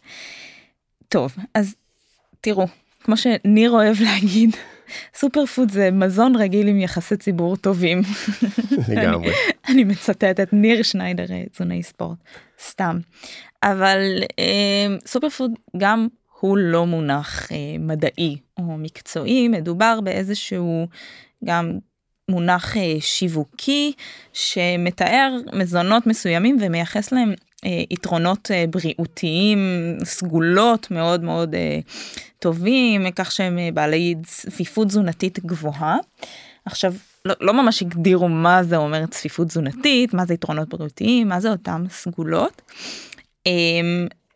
טוב, 1.09 1.35
אז 1.53 1.75
תראו, 2.41 2.67
כמו 3.03 3.17
שניר 3.17 3.71
אוהב 3.71 4.01
להגיד, 4.01 4.55
super 5.15 5.45
food 5.45 5.71
זה 5.71 5.91
מזון 5.91 6.35
רגיל 6.35 6.67
עם 6.67 6.79
יחסי 6.79 7.17
ציבור 7.17 7.57
טובים. 7.57 8.01
לגמרי. 8.89 9.27
אני, 9.29 9.33
אני 9.69 9.83
מצטטת 9.83 10.53
ניר 10.53 10.83
שניידר 10.83 11.25
תזוני 11.51 11.83
ספורט 11.83 12.17
סתם 12.67 12.99
אבל 13.63 13.99
אה, 14.39 14.95
super 15.05 15.29
food 15.29 15.51
גם 15.77 16.07
הוא 16.39 16.57
לא 16.57 16.85
מונח 16.85 17.51
אה, 17.51 17.57
מדעי 17.79 18.37
או 18.57 18.77
מקצועי 18.77 19.47
מדובר 19.47 19.99
באיזשהו 20.03 20.87
גם 21.45 21.77
מונח 22.29 22.77
אה, 22.77 22.95
שיווקי 22.99 23.93
שמתאר 24.33 25.35
מזונות 25.53 26.07
מסוימים 26.07 26.57
ומייחס 26.61 27.11
להם 27.11 27.33
יתרונות 27.89 28.51
אה, 28.51 28.65
בריאותיים 28.69 29.59
סגולות 30.03 30.91
מאוד 30.91 31.23
מאוד 31.23 31.55
אה, 31.55 31.79
טובים, 32.39 33.11
כך 33.11 33.31
שהם 33.31 33.59
אה, 33.59 33.69
בעלי 33.73 34.15
צפיפות 34.25 34.87
תזונתית 34.87 35.45
גבוהה. 35.45 35.97
עכשיו, 36.65 36.93
לא, 37.25 37.33
לא 37.41 37.53
ממש 37.53 37.81
הגדירו 37.81 38.29
מה 38.29 38.63
זה 38.63 38.77
אומר 38.77 39.05
צפיפות 39.05 39.47
תזונתית, 39.47 40.13
מה 40.13 40.25
זה 40.25 40.33
יתרונות 40.33 40.69
בריאותיים, 40.69 41.27
מה 41.27 41.39
זה 41.39 41.51
אותם 41.51 41.83
סגולות. 41.89 42.61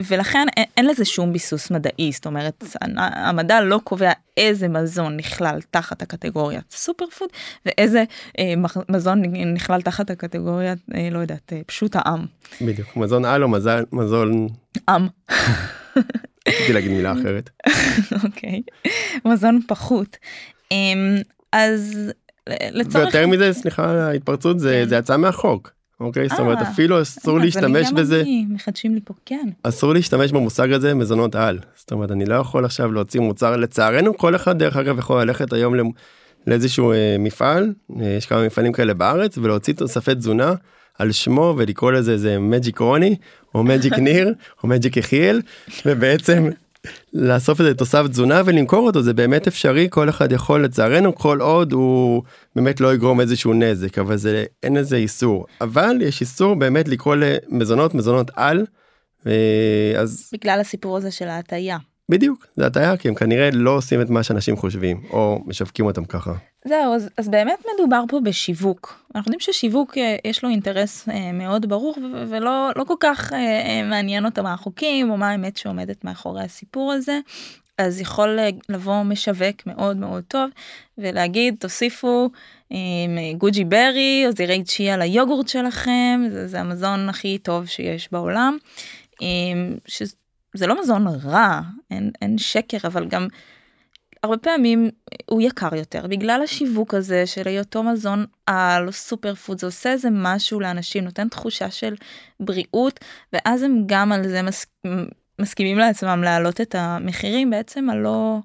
ולכן 0.03 0.47
אין, 0.57 0.65
אין 0.77 0.85
לזה 0.85 1.05
שום 1.05 1.33
ביסוס 1.33 1.71
מדעי, 1.71 2.11
זאת 2.11 2.25
אומרת, 2.25 2.63
המדע 2.97 3.61
לא 3.61 3.79
קובע 3.83 4.11
איזה 4.37 4.67
מזון 4.67 5.17
נכלל 5.17 5.59
תחת 5.71 6.01
הקטגוריית 6.01 6.71
סופר 6.71 7.05
פוד 7.17 7.29
ואיזה 7.65 8.03
אה, 8.39 8.53
מזון 8.89 9.21
נכלל 9.53 9.81
תחת 9.81 10.09
הקטגוריית, 10.09 10.79
אה, 10.95 11.09
לא 11.11 11.19
יודעת, 11.19 11.53
אה, 11.53 11.61
פשוט 11.65 11.95
העם. 11.95 12.25
בדיוק, 12.61 12.97
מזון 12.97 13.25
על 13.25 13.43
או 13.43 13.47
מזל, 13.47 13.83
מזון... 13.91 14.47
עם. 14.89 15.07
רציתי 16.47 16.73
להגיד 16.73 16.91
מילה 16.91 17.13
אחרת. 17.13 17.49
אוקיי, 18.23 18.61
מזון 19.25 19.59
פחות. 19.67 20.17
אה, 20.71 20.77
אז 21.51 22.11
לצורך... 22.49 22.95
ויותר 22.95 23.27
מזה, 23.27 23.53
סליחה 23.53 23.91
על 23.91 23.97
ההתפרצות, 23.97 24.59
זה, 24.59 24.79
כן. 24.83 24.89
זה 24.89 24.95
יצא 24.95 25.17
מהחוק. 25.17 25.76
אוקיי? 25.99 26.29
זאת 26.29 26.39
אומרת 26.39 26.57
אה, 26.57 26.71
אפילו 26.71 27.01
אסור 27.01 27.39
להשתמש 27.39 27.91
בזה. 27.91 28.23
מחדשים 28.49 28.93
לי 28.93 28.99
פה, 29.03 29.13
כן. 29.25 29.49
אסור 29.63 29.93
להשתמש 29.93 30.31
במושג 30.31 30.71
הזה 30.71 30.93
מזונות 30.93 31.35
על. 31.35 31.59
זאת 31.75 31.91
אומרת 31.91 32.11
אני 32.11 32.25
לא 32.25 32.35
יכול 32.35 32.65
עכשיו 32.65 32.91
להוציא 32.91 33.19
מוצר 33.19 33.57
לצערנו 33.57 34.17
כל 34.17 34.35
אחד 34.35 34.59
דרך 34.59 34.77
אגב 34.77 34.99
יכול 34.99 35.21
ללכת 35.21 35.53
היום 35.53 35.73
לאיזשהו 36.47 36.91
אה, 36.91 37.15
מפעל 37.19 37.73
אה, 37.99 38.05
יש 38.05 38.25
כמה 38.25 38.45
מפעלים 38.45 38.73
כאלה 38.73 38.93
בארץ 38.93 39.37
ולהוציא 39.37 39.73
תוספי 39.73 40.15
תזונה 40.15 40.53
על 40.99 41.11
שמו 41.11 41.53
ולקרוא 41.57 41.91
לזה 41.91 42.11
איזה 42.11 42.39
מג'יק 42.39 42.79
רוני 42.79 43.15
או 43.55 43.63
מג'יק 43.63 43.93
ניר 43.93 44.33
או 44.63 44.67
מג'יק 44.67 44.97
יחיאל 44.97 45.41
ובעצם 45.85 46.49
לאסוף 47.13 47.61
את 47.61 47.65
זה 47.65 47.73
תוסף 47.73 48.07
תזונה 48.07 48.41
ולמכור 48.45 48.87
אותו 48.87 49.01
זה 49.03 49.13
באמת 49.13 49.47
אפשרי 49.47 49.87
כל 49.89 50.09
אחד 50.09 50.31
יכול 50.31 50.63
לצערנו 50.63 51.15
כל 51.15 51.41
עוד 51.41 51.73
הוא 51.73 52.23
באמת 52.55 52.81
לא 52.81 52.93
יגרום 52.93 53.21
איזשהו 53.21 53.53
נזק 53.53 53.97
אבל 53.97 54.17
זה 54.17 54.45
אין 54.63 54.77
איזה 54.77 54.95
איסור 54.95 55.45
אבל 55.61 55.95
יש 56.01 56.21
איסור 56.21 56.55
באמת 56.55 56.87
לקרוא 56.87 57.15
למזונות 57.15 57.93
מזונות 57.93 58.31
על. 58.35 58.65
אז 59.99 60.29
בגלל 60.33 60.59
הסיפור 60.59 60.97
הזה 60.97 61.11
של 61.11 61.27
ההטייה. 61.27 61.77
בדיוק 62.09 62.47
זה 62.55 62.65
הטעיה 62.65 62.97
כי 62.97 63.07
הם 63.07 63.15
כנראה 63.15 63.49
לא 63.51 63.71
עושים 63.71 64.01
את 64.01 64.09
מה 64.09 64.23
שאנשים 64.23 64.57
חושבים 64.57 65.01
או 65.09 65.43
משווקים 65.45 65.85
אותם 65.85 66.05
ככה. 66.05 66.33
זהו 66.67 66.93
אז, 66.93 67.09
אז 67.17 67.29
באמת 67.29 67.65
מדובר 67.75 68.03
פה 68.09 68.19
בשיווק 68.19 69.07
אנחנו 69.17 69.33
יודעים 69.33 69.53
ששיווק 69.53 69.97
אה, 69.97 70.15
יש 70.25 70.43
לו 70.43 70.49
אינטרס 70.49 71.09
אה, 71.09 71.31
מאוד 71.31 71.69
ברור 71.69 71.95
ולא 72.27 72.69
לא 72.75 72.83
כל 72.83 72.93
כך 72.99 73.33
אה, 73.33 73.83
מעניין 73.83 74.25
אותם 74.25 74.45
החוקים 74.45 75.09
או 75.09 75.17
מה 75.17 75.29
האמת 75.29 75.57
שעומדת 75.57 76.03
מאחורי 76.03 76.43
הסיפור 76.43 76.91
הזה. 76.91 77.19
אז 77.77 78.01
יכול 78.01 78.39
לבוא 78.69 79.03
משווק 79.03 79.65
מאוד 79.65 79.97
מאוד 79.97 80.23
טוב 80.27 80.49
ולהגיד 80.97 81.55
תוסיפו 81.59 82.29
גוג'י 83.37 83.63
ברי 83.63 84.23
או 84.27 84.31
זירי 84.31 84.63
צ'יה 84.63 84.97
ליוגורט 84.97 85.47
שלכם 85.47 86.21
זה, 86.31 86.47
זה 86.47 86.59
המזון 86.59 87.09
הכי 87.09 87.37
טוב 87.37 87.65
שיש 87.65 88.11
בעולם. 88.11 88.57
זה 90.53 90.67
לא 90.67 90.81
מזון 90.81 91.07
רע, 91.07 91.61
אין, 91.91 92.11
אין 92.21 92.37
שקר, 92.37 92.77
אבל 92.83 93.07
גם 93.07 93.27
הרבה 94.23 94.37
פעמים 94.37 94.89
הוא 95.25 95.41
יקר 95.41 95.75
יותר 95.75 96.07
בגלל 96.07 96.41
השיווק 96.43 96.93
הזה 96.93 97.25
של 97.25 97.47
היותו 97.47 97.83
מזון 97.83 98.25
על 98.45 98.91
סופר 98.91 99.35
פוד 99.35 99.59
זה 99.59 99.67
עושה 99.67 99.91
איזה 99.91 100.09
משהו 100.11 100.59
לאנשים 100.59 101.03
נותן 101.03 101.29
תחושה 101.29 101.71
של 101.71 101.95
בריאות 102.39 102.99
ואז 103.33 103.63
הם 103.63 103.83
גם 103.85 104.11
על 104.11 104.27
זה 104.27 104.41
מס, 104.41 104.65
מסכימים 105.39 105.77
לעצמם 105.77 106.21
להעלות 106.23 106.61
את 106.61 106.75
המחירים 106.75 107.49
בעצם 107.49 107.89
על 107.89 107.97
לא 107.97 108.39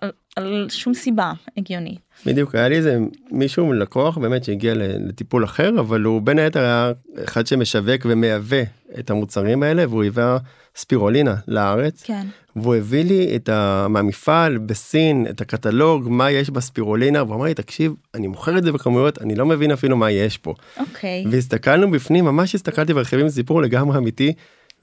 על, 0.00 0.10
על 0.36 0.66
שום 0.70 0.94
סיבה 0.94 1.32
הגיונית. 1.56 1.98
בדיוק 2.26 2.54
היה 2.54 2.68
לי 2.68 2.76
איזה 2.76 2.98
מישהו 3.30 3.72
לקוח 3.72 4.18
באמת 4.18 4.44
שהגיע 4.44 4.74
לטיפול 4.76 5.44
אחר 5.44 5.70
אבל 5.80 6.02
הוא 6.02 6.22
בין 6.22 6.38
היתר 6.38 6.60
היה 6.60 6.92
אחד 7.24 7.46
שמשווק 7.46 8.00
ומייבא 8.04 8.62
את 8.98 9.10
המוצרים 9.10 9.62
האלה 9.62 9.88
והוא 9.88 10.02
היווה 10.02 10.38
ספירולינה 10.76 11.34
לארץ. 11.48 12.02
כן. 12.02 12.26
והוא 12.56 12.74
הביא 12.74 13.04
לי 13.04 13.36
את 13.36 13.48
ה... 13.48 13.86
מהמפעל 13.88 14.58
בסין 14.58 15.26
את 15.30 15.40
הקטלוג 15.40 16.08
מה 16.08 16.30
יש 16.30 16.50
בספירולינה 16.50 17.22
והוא 17.22 17.36
אמר 17.36 17.44
לי 17.44 17.54
תקשיב 17.54 17.94
אני 18.14 18.26
מוכר 18.26 18.58
את 18.58 18.62
זה 18.62 18.72
בכמויות 18.72 19.22
אני 19.22 19.34
לא 19.34 19.46
מבין 19.46 19.70
אפילו 19.70 19.96
מה 19.96 20.10
יש 20.10 20.38
פה. 20.38 20.54
אוקיי. 20.78 21.24
והסתכלנו 21.30 21.90
בפנים 21.90 22.24
ממש 22.24 22.54
הסתכלתי 22.54 22.94
ברכיבים 22.94 23.28
סיפור 23.28 23.62
לגמרי 23.62 23.98
אמיתי. 23.98 24.32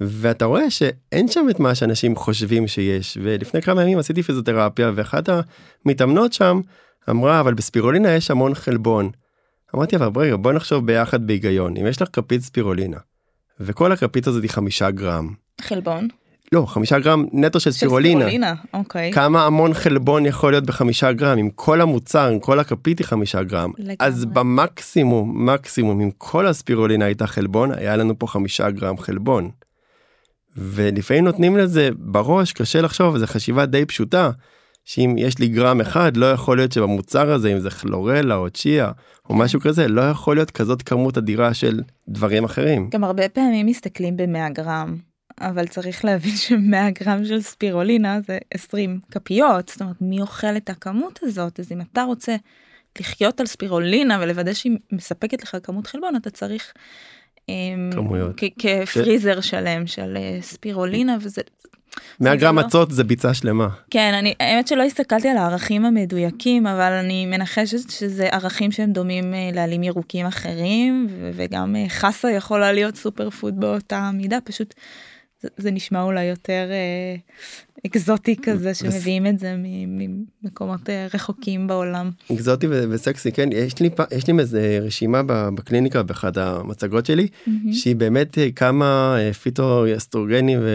ואתה 0.01 0.45
רואה 0.45 0.69
שאין 0.69 1.27
שם 1.27 1.47
את 1.49 1.59
מה 1.59 1.75
שאנשים 1.75 2.15
חושבים 2.15 2.67
שיש 2.67 3.17
ולפני 3.21 3.61
כמה 3.61 3.83
ימים 3.83 3.99
עשיתי 3.99 4.23
פיזיותרפיה 4.23 4.91
ואחת 4.95 5.29
המתאמנות 5.85 6.33
שם 6.33 6.61
אמרה 7.09 7.39
אבל 7.39 7.53
בספירולינה 7.53 8.11
יש 8.11 8.31
המון 8.31 8.55
חלבון. 8.55 9.09
אמרתי 9.75 9.95
אבל 9.95 10.09
בואי 10.09 10.37
בוא 10.37 10.53
נחשוב 10.53 10.85
ביחד 10.85 11.27
בהיגיון 11.27 11.77
אם 11.77 11.87
יש 11.87 12.01
לך 12.01 12.07
כפית 12.13 12.41
ספירולינה 12.41 12.97
וכל 13.59 13.91
הכפית 13.91 14.27
הזאת 14.27 14.43
היא 14.43 14.49
חמישה 14.49 14.91
גרם. 14.91 15.33
חלבון. 15.61 16.07
לא 16.51 16.65
חמישה 16.65 16.99
גרם 16.99 17.25
נטו 17.33 17.59
של 17.59 17.71
ספירולינה. 17.71 18.19
ספירולינה, 18.19 18.53
אוקיי. 18.73 19.11
כמה 19.11 19.45
המון 19.45 19.73
חלבון 19.73 20.25
יכול 20.25 20.51
להיות 20.51 20.65
בחמישה 20.65 21.11
גרם 21.11 21.37
עם 21.37 21.49
כל 21.49 21.81
המוצר 21.81 22.27
עם 22.27 22.39
כל 22.39 22.59
הכפית 22.59 22.99
היא 22.99 23.07
חמישה 23.07 23.43
גרם. 23.43 23.71
לגמרי. 23.77 23.95
אז 23.99 24.25
במקסימום 24.25 25.49
מקסימום 25.49 26.01
אם 26.01 26.09
כל 26.17 26.47
הספירולינה 26.47 27.05
הייתה 27.05 27.27
חלבון 27.27 27.71
היה 27.71 27.95
לנו 27.95 28.19
פה 28.19 28.27
חמישה 28.27 28.69
גרם 28.69 28.97
חלבון. 28.97 29.49
ולפעמים 30.57 31.25
נותנים 31.25 31.57
לזה 31.57 31.89
בראש 31.97 32.53
קשה 32.53 32.81
לחשוב 32.81 33.17
זו 33.17 33.27
חשיבה 33.27 33.65
די 33.65 33.85
פשוטה. 33.85 34.31
שאם 34.85 35.15
יש 35.17 35.39
לי 35.39 35.47
גרם 35.47 35.81
אחד 35.81 36.17
לא 36.17 36.31
יכול 36.31 36.57
להיות 36.57 36.71
שבמוצר 36.71 37.31
הזה 37.31 37.53
אם 37.53 37.59
זה 37.59 37.69
כלורלה 37.69 38.35
או 38.35 38.49
צ'יה 38.49 38.91
או. 39.29 39.35
משהו 39.35 39.59
כזה 39.59 39.87
לא 39.87 40.01
יכול 40.01 40.35
להיות 40.35 40.51
כזאת 40.51 40.81
כמות 40.81 41.17
אדירה 41.17 41.53
של 41.53 41.81
דברים 42.07 42.43
אחרים. 42.43 42.89
גם 42.89 43.03
הרבה 43.03 43.29
פעמים 43.29 43.65
מסתכלים 43.65 44.17
ב-100 44.17 44.53
גרם 44.53 44.97
אבל 45.41 45.67
צריך 45.67 46.05
להבין 46.05 46.35
ש-100 46.35 47.03
גרם 47.03 47.25
של 47.25 47.41
ספירולינה 47.41 48.19
זה 48.27 48.37
20 48.53 48.99
כפיות 49.11 49.69
זאת 49.69 49.81
אומרת 49.81 49.95
מי 50.01 50.21
אוכל 50.21 50.57
את 50.57 50.69
הכמות 50.69 51.19
הזאת 51.23 51.59
אז 51.59 51.71
אם 51.71 51.81
אתה 51.81 52.03
רוצה 52.03 52.35
לחיות 52.99 53.39
על 53.39 53.45
ספירולינה 53.45 54.17
ולוודא 54.21 54.53
שהיא 54.53 54.77
מספקת 54.91 55.43
לך 55.43 55.57
כמות 55.63 55.87
חלבון 55.87 56.15
אתה 56.15 56.29
צריך. 56.29 56.73
אמ, 57.49 57.89
כמויות. 57.93 58.41
כפריזר 58.59 59.41
שלם 59.41 59.87
של 59.87 60.17
אה, 60.17 60.37
ספירולינה 60.41 61.17
וזה 61.21 61.41
100 62.19 62.35
גרם 62.35 62.55
מצות 62.55 62.91
זה 62.91 63.03
ביצה 63.03 63.33
שלמה. 63.33 63.67
כן, 63.91 64.13
אני, 64.13 64.33
האמת 64.39 64.67
שלא 64.67 64.83
הסתכלתי 64.83 65.29
על 65.29 65.37
הערכים 65.37 65.85
המדויקים, 65.85 66.67
אבל 66.67 66.91
אני 66.91 67.25
מנחשת 67.25 67.89
שזה 67.89 68.27
ערכים 68.27 68.71
שהם 68.71 68.91
דומים 68.91 69.33
אה, 69.33 69.49
לעלים 69.53 69.83
ירוקים 69.83 70.25
אחרים, 70.25 71.07
וגם 71.33 71.75
אה, 71.75 71.85
חסה 71.89 72.31
יכולה 72.31 72.71
להיות 72.71 72.95
סופר 72.95 73.29
פוד 73.29 73.59
באותה 73.59 74.09
מידה, 74.13 74.37
פשוט 74.43 74.73
זה, 75.41 75.47
זה 75.57 75.71
נשמע 75.71 76.03
אולי 76.03 76.23
יותר 76.23 76.69
אה, 76.71 77.15
אקזוטי 77.85 78.35
כזה 78.41 78.73
שמביאים 78.73 79.27
את 79.27 79.39
זה 79.39 79.55
ממקומות 79.57 80.89
אה, 80.89 81.07
רחוקים 81.13 81.67
בעולם. 81.67 82.11
אקזוטי 82.33 82.67
וסקסי 82.69 83.31
כן 83.31 83.49
יש 83.51 83.79
לי 83.79 83.89
יש 84.11 84.27
לי 84.27 84.39
איזה 84.39 84.79
רשימה 84.81 85.21
בקליניקה 85.25 86.03
באחת 86.03 86.37
המצגות 86.37 87.05
שלי 87.05 87.27
mm-hmm. 87.27 87.73
שהיא 87.73 87.95
באמת 87.95 88.37
כמה 88.55 89.17
פיטו 89.41 89.85
אסטרוגנים 89.97 90.59
ו... 90.61 90.69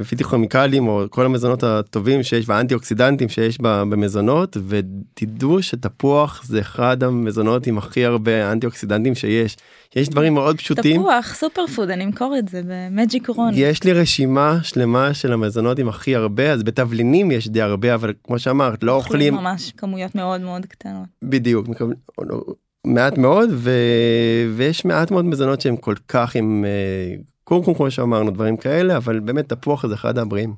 ופיתיכומיקלים 0.00 0.88
או 0.88 1.04
כל 1.10 1.26
המזונות 1.26 1.62
הטובים 1.62 2.22
שיש 2.22 2.48
והאנטי 2.48 2.74
אוקסידנטים 2.74 3.28
שיש 3.28 3.58
במזונות 3.60 4.56
ותדעו 4.68 5.62
שתפוח 5.62 6.44
זה 6.44 6.60
אחד 6.60 7.02
המזונות 7.02 7.66
עם 7.66 7.78
הכי 7.78 8.04
הרבה 8.04 8.52
אנטי 8.52 8.66
אוקסידנטים 8.66 9.14
שיש. 9.14 9.56
יש 9.96 10.08
דברים 10.08 10.34
מאוד 10.34 10.56
פשוטים. 10.56 11.00
תפוח 11.00 11.34
סופר 11.34 11.66
פוד 11.66 11.90
אני 11.90 12.04
אמכור 12.04 12.34
את 12.38 12.48
זה 12.48 12.60
במג'יק 12.64 13.28
רון. 13.28 13.52
יש 13.54 13.84
לי 13.84 13.92
רשימה 13.92 14.58
שלמה 14.62 15.14
של 15.14 15.32
המזונות 15.32 15.78
עם 15.78 15.88
הכי 15.88 16.16
הרבה 16.16 16.52
אז 16.52 16.62
בתבלינים 16.62 17.30
יש 17.30 17.48
די 17.48 17.60
הרבה 17.60 17.94
אבל 17.94 18.12
כמו 18.24 18.38
שאמרת 18.38 18.84
לא 18.84 18.92
אוכלים 18.92 19.34
ממש 19.34 19.72
כמויות 19.76 20.14
מאוד 20.14 20.40
מאוד 20.40 20.66
קטנות. 20.66 21.08
בדיוק. 21.22 21.66
מעט 22.86 23.18
מאוד 23.18 23.48
ו... 23.52 23.70
ויש 24.56 24.84
מעט 24.84 25.10
מאוד 25.10 25.24
מזונות 25.24 25.60
שהם 25.60 25.76
כל 25.76 25.94
כך 26.08 26.36
עם 26.36 26.64
קורקום 27.48 27.74
כמו 27.74 27.90
שאמרנו 27.90 28.30
דברים 28.30 28.56
כאלה 28.56 28.96
אבל 28.96 29.20
באמת 29.20 29.48
תפוח 29.48 29.86
זה 29.86 29.94
אחד 29.94 30.18
הבריאים. 30.18 30.54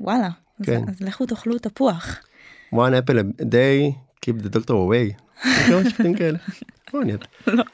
וואלה 0.00 0.28
כן. 0.62 0.82
אז, 0.88 0.94
אז 0.94 1.00
לכו 1.00 1.26
תאכלו 1.26 1.58
תפוח. 1.58 2.18
one 2.74 2.76
apple 2.76 3.14
a 3.40 3.44
day 3.44 3.92
keep 4.26 4.44
the 4.44 4.48
doctor 4.56 4.72
away. 4.72 5.22
לא, 7.46 7.64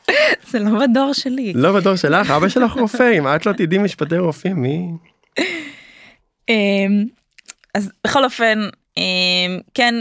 זה 0.50 0.58
לא 0.58 0.86
בדור 0.86 1.12
שלי. 1.12 1.52
לא 1.52 1.72
בדור 1.80 1.96
שלך 1.96 2.30
אבא 2.30 2.48
שלך 2.48 2.72
רופא 2.72 3.18
אם 3.18 3.26
את 3.26 3.46
לא 3.46 3.52
תדעי 3.52 3.78
משפטי 3.78 4.18
רופאים 4.18 4.62
מי. 4.62 4.88
אמ, 6.48 7.04
אז 7.74 7.90
בכל 8.04 8.24
אופן 8.24 8.58
אמ, 8.96 9.60
כן 9.74 9.94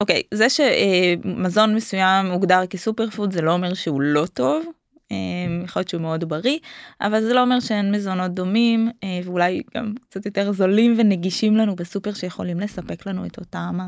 אוקיי, 0.00 0.22
זה 0.34 0.46
שמזון 0.50 1.74
מסוים 1.74 2.26
מוגדר 2.26 2.66
כסופר 2.66 3.10
פוד 3.10 3.32
זה 3.32 3.42
לא 3.42 3.52
אומר 3.52 3.74
שהוא 3.74 4.00
לא 4.00 4.26
טוב. 4.26 4.64
אה, 5.12 5.64
יכול 5.64 5.80
להיות 5.80 5.88
שהוא 5.88 6.00
מאוד 6.00 6.24
בריא, 6.24 6.58
אבל 7.00 7.20
זה 7.20 7.34
לא 7.34 7.42
אומר 7.42 7.60
שאין 7.60 7.92
מזונות 7.92 8.30
דומים, 8.30 8.90
אה, 9.04 9.20
ואולי 9.24 9.62
גם 9.76 9.94
קצת 10.08 10.26
יותר 10.26 10.52
זולים 10.52 10.94
ונגישים 10.98 11.56
לנו 11.56 11.76
בסופר 11.76 12.12
שיכולים 12.12 12.60
לספק 12.60 13.06
לנו 13.06 13.26
את 13.26 13.38
אותם, 13.38 13.78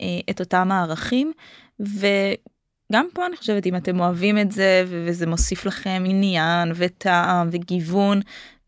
אה, 0.00 0.06
את 0.30 0.40
אותם 0.40 0.72
הערכים. 0.72 1.32
וגם 1.80 3.08
פה 3.14 3.26
אני 3.26 3.36
חושבת 3.36 3.66
אם 3.66 3.76
אתם 3.76 4.00
אוהבים 4.00 4.38
את 4.38 4.52
זה 4.52 4.84
וזה 4.86 5.26
מוסיף 5.26 5.66
לכם 5.66 6.02
עניין 6.06 6.72
וטעם 6.74 7.48
וגיוון 7.52 8.20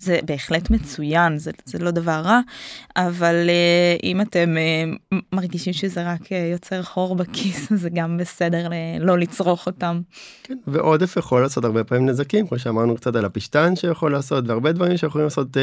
זה 0.03 0.19
בהחלט 0.25 0.71
מצוין 0.71 1.39
זה, 1.39 1.51
זה 1.65 1.79
לא 1.79 1.91
דבר 1.91 2.21
רע 2.25 2.41
אבל 2.97 3.35
uh, 3.47 4.03
אם 4.03 4.21
אתם 4.21 4.57
uh, 4.57 5.17
מרגישים 5.33 5.73
שזה 5.73 6.13
רק 6.13 6.23
uh, 6.23 6.35
יוצר 6.53 6.83
חור 6.83 7.15
בכיס 7.15 7.73
זה 7.83 7.91
גם 7.91 8.17
בסדר 8.17 8.69
ל- 8.69 9.05
לא 9.05 9.19
לצרוך 9.19 9.67
אותם. 9.67 10.01
כן, 10.43 10.59
ועודף 10.67 11.17
יכול 11.17 11.43
לעשות 11.43 11.65
הרבה 11.65 11.85
פעמים 11.85 12.09
נזקים 12.09 12.47
כמו 12.47 12.59
שאמרנו 12.59 12.97
קצת 12.97 13.17
על 13.17 13.25
הפשטן 13.25 13.77
שיכול 13.77 14.13
לעשות 14.13 14.49
והרבה 14.49 14.73
דברים 14.73 14.97
שיכולים 14.97 15.25
לעשות 15.25 15.57
uh, 15.57 15.61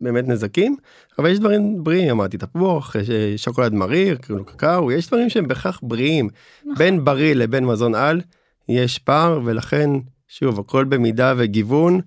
באמת 0.00 0.28
נזקים 0.28 0.76
אבל 1.18 1.30
יש 1.30 1.38
דברים 1.38 1.84
בריאים 1.84 2.10
אמרתי 2.10 2.38
תפוח 2.38 2.96
שוקולד 3.36 3.74
מריר 3.74 4.16
כאילו 4.16 4.44
קקאו 4.44 4.92
יש 4.92 5.08
דברים 5.08 5.30
שהם 5.30 5.48
בהכרח 5.48 5.80
בריאים 5.82 6.28
נכון. 6.62 6.74
בין 6.74 7.04
בריא 7.04 7.34
לבין 7.34 7.64
מזון 7.64 7.94
על 7.94 8.20
יש 8.68 8.98
פער 8.98 9.40
ולכן 9.44 9.90
שוב 10.28 10.60
הכל 10.60 10.84
במידה 10.84 11.34
וגיוון. 11.36 12.00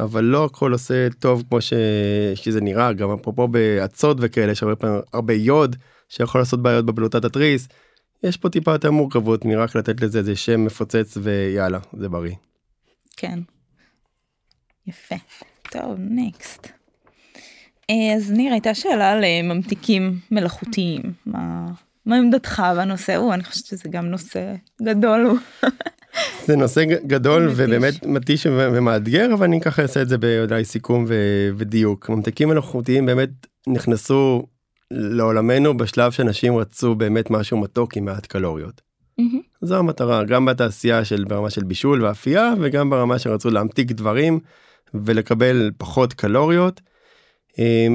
אבל 0.00 0.24
לא 0.24 0.44
הכל 0.44 0.72
עושה 0.72 1.08
טוב 1.18 1.44
כמו 1.48 1.60
ש... 1.60 1.72
שזה 2.34 2.60
נראה 2.60 2.92
גם 2.92 3.10
אפרופו 3.10 3.48
באצות 3.48 4.16
וכאלה 4.20 4.52
יש 4.52 4.62
הרבה 4.62 4.76
פעמים 4.76 5.00
הרבה 5.12 5.34
יוד 5.34 5.76
שיכול 6.08 6.40
לעשות 6.40 6.62
בעיות 6.62 6.86
בבלוטת 6.86 7.24
התריס. 7.24 7.68
יש 8.22 8.36
פה 8.36 8.48
טיפה 8.48 8.72
יותר 8.72 8.90
מורכבות 8.90 9.44
מרק 9.44 9.76
לתת 9.76 10.00
לזה 10.00 10.18
איזה 10.18 10.36
שם 10.36 10.64
מפוצץ 10.64 11.16
ויאללה 11.22 11.78
זה 11.98 12.08
בריא. 12.08 12.34
כן. 13.16 13.38
יפה. 14.86 15.16
טוב 15.70 15.96
נקסט. 15.98 16.68
אה, 17.90 18.14
אז 18.16 18.30
ניר 18.30 18.52
הייתה 18.52 18.74
שאלה 18.74 19.12
על 19.12 19.24
אה, 19.24 19.40
ממתיקים 19.42 20.18
מלאכותיים 20.30 21.02
מה 21.26 21.66
מה 22.06 22.16
עמדתך 22.16 22.62
בנושא 22.76 23.16
הוא 23.16 23.34
אני 23.34 23.44
חושבת 23.44 23.64
שזה 23.64 23.88
גם 23.88 24.06
נושא 24.06 24.54
גדול. 24.82 25.38
זה 26.46 26.56
נושא 26.56 26.84
גדול 27.06 27.48
ובאמת 27.50 28.06
מתיש 28.06 28.46
ומאתגר 28.50 29.34
אבל 29.34 29.44
אני 29.44 29.60
ככה 29.60 29.82
אעשה 29.82 30.02
את 30.02 30.08
זה 30.08 30.18
באולי 30.18 30.64
סיכום 30.64 31.04
ודיוק 31.56 32.08
ממתיקים 32.08 32.48
מלאכותיים 32.48 33.06
באמת 33.06 33.30
נכנסו 33.66 34.46
לעולמנו 34.90 35.76
בשלב 35.76 36.12
שאנשים 36.12 36.56
רצו 36.56 36.94
באמת 36.94 37.30
משהו 37.30 37.56
מתוק 37.58 37.96
עם 37.96 38.04
מעט 38.04 38.26
קלוריות. 38.26 38.80
זו 39.62 39.76
המטרה 39.76 40.24
גם 40.24 40.44
בתעשייה 40.44 41.04
של 41.04 41.24
ברמה 41.24 41.50
של 41.50 41.64
בישול 41.64 42.04
ואפייה 42.04 42.54
וגם 42.60 42.90
ברמה 42.90 43.18
שרצו 43.18 43.50
להמתיק 43.50 43.92
דברים 43.92 44.40
ולקבל 44.94 45.70
פחות 45.78 46.12
קלוריות. 46.12 46.80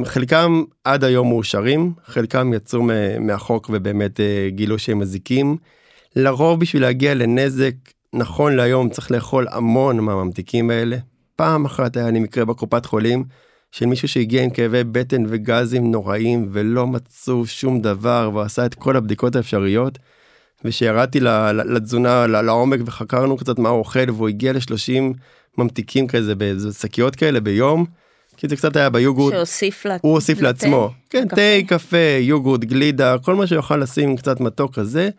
חלקם 0.05 0.63
עד 0.83 1.03
היום 1.03 1.27
מאושרים 1.27 1.93
חלקם 2.05 2.53
יצאו 2.53 2.81
מהחוק 3.19 3.69
ובאמת 3.73 4.19
אה, 4.19 4.47
גילו 4.49 4.79
שהם 4.79 4.99
מזיקים. 4.99 5.57
לרוב 6.15 6.59
בשביל 6.59 6.81
להגיע 6.81 7.13
לנזק 7.13 7.73
נכון 8.13 8.55
להיום 8.55 8.89
צריך 8.89 9.11
לאכול 9.11 9.47
המון 9.51 9.99
מהממתיקים 9.99 10.69
האלה. 10.69 10.97
פעם 11.35 11.65
אחת 11.65 11.97
היה 11.97 12.11
לי 12.11 12.19
מקרה 12.19 12.45
בקופת 12.45 12.85
חולים 12.85 13.23
של 13.71 13.85
מישהו 13.85 14.07
שהגיע 14.07 14.43
עם 14.43 14.49
כאבי 14.49 14.83
בטן 14.83 15.23
וגזים 15.27 15.91
נוראים 15.91 16.49
ולא 16.51 16.87
מצאו 16.87 17.45
שום 17.45 17.81
דבר 17.81 18.31
ועשה 18.33 18.65
את 18.65 18.75
כל 18.75 18.95
הבדיקות 18.95 19.35
האפשריות. 19.35 19.99
ושירדתי 20.65 21.19
לתזונה 21.65 22.27
לעומק 22.27 22.79
וחקרנו 22.85 23.37
קצת 23.37 23.59
מה 23.59 23.69
הוא 23.69 23.79
אוכל 23.79 24.11
והוא 24.11 24.27
הגיע 24.27 24.53
ל-30 24.53 25.17
ממתיקים 25.57 26.07
כזה 26.07 26.33
בשקיות 26.35 27.15
כאלה 27.15 27.39
ביום. 27.39 27.85
כי 28.39 28.47
זה 28.47 28.55
קצת 28.55 28.75
היה 28.75 28.89
ביוגורט, 28.89 29.33
שהוסיף 29.33 29.85
לעצמו, 29.85 30.09
הוא 30.09 30.15
הוסיף 30.15 30.41
לעצמו, 30.41 30.91
כן, 31.09 31.27
תה, 31.27 31.41
קפה, 31.67 32.17
יוגורט, 32.19 32.63
גלידה, 32.63 33.17
כל 33.17 33.35
מה 33.35 33.47
שיוכל 33.47 33.77
לשים 33.77 34.17
קצת 34.17 34.39
מתוק 34.39 34.75
כזה, 34.75 35.09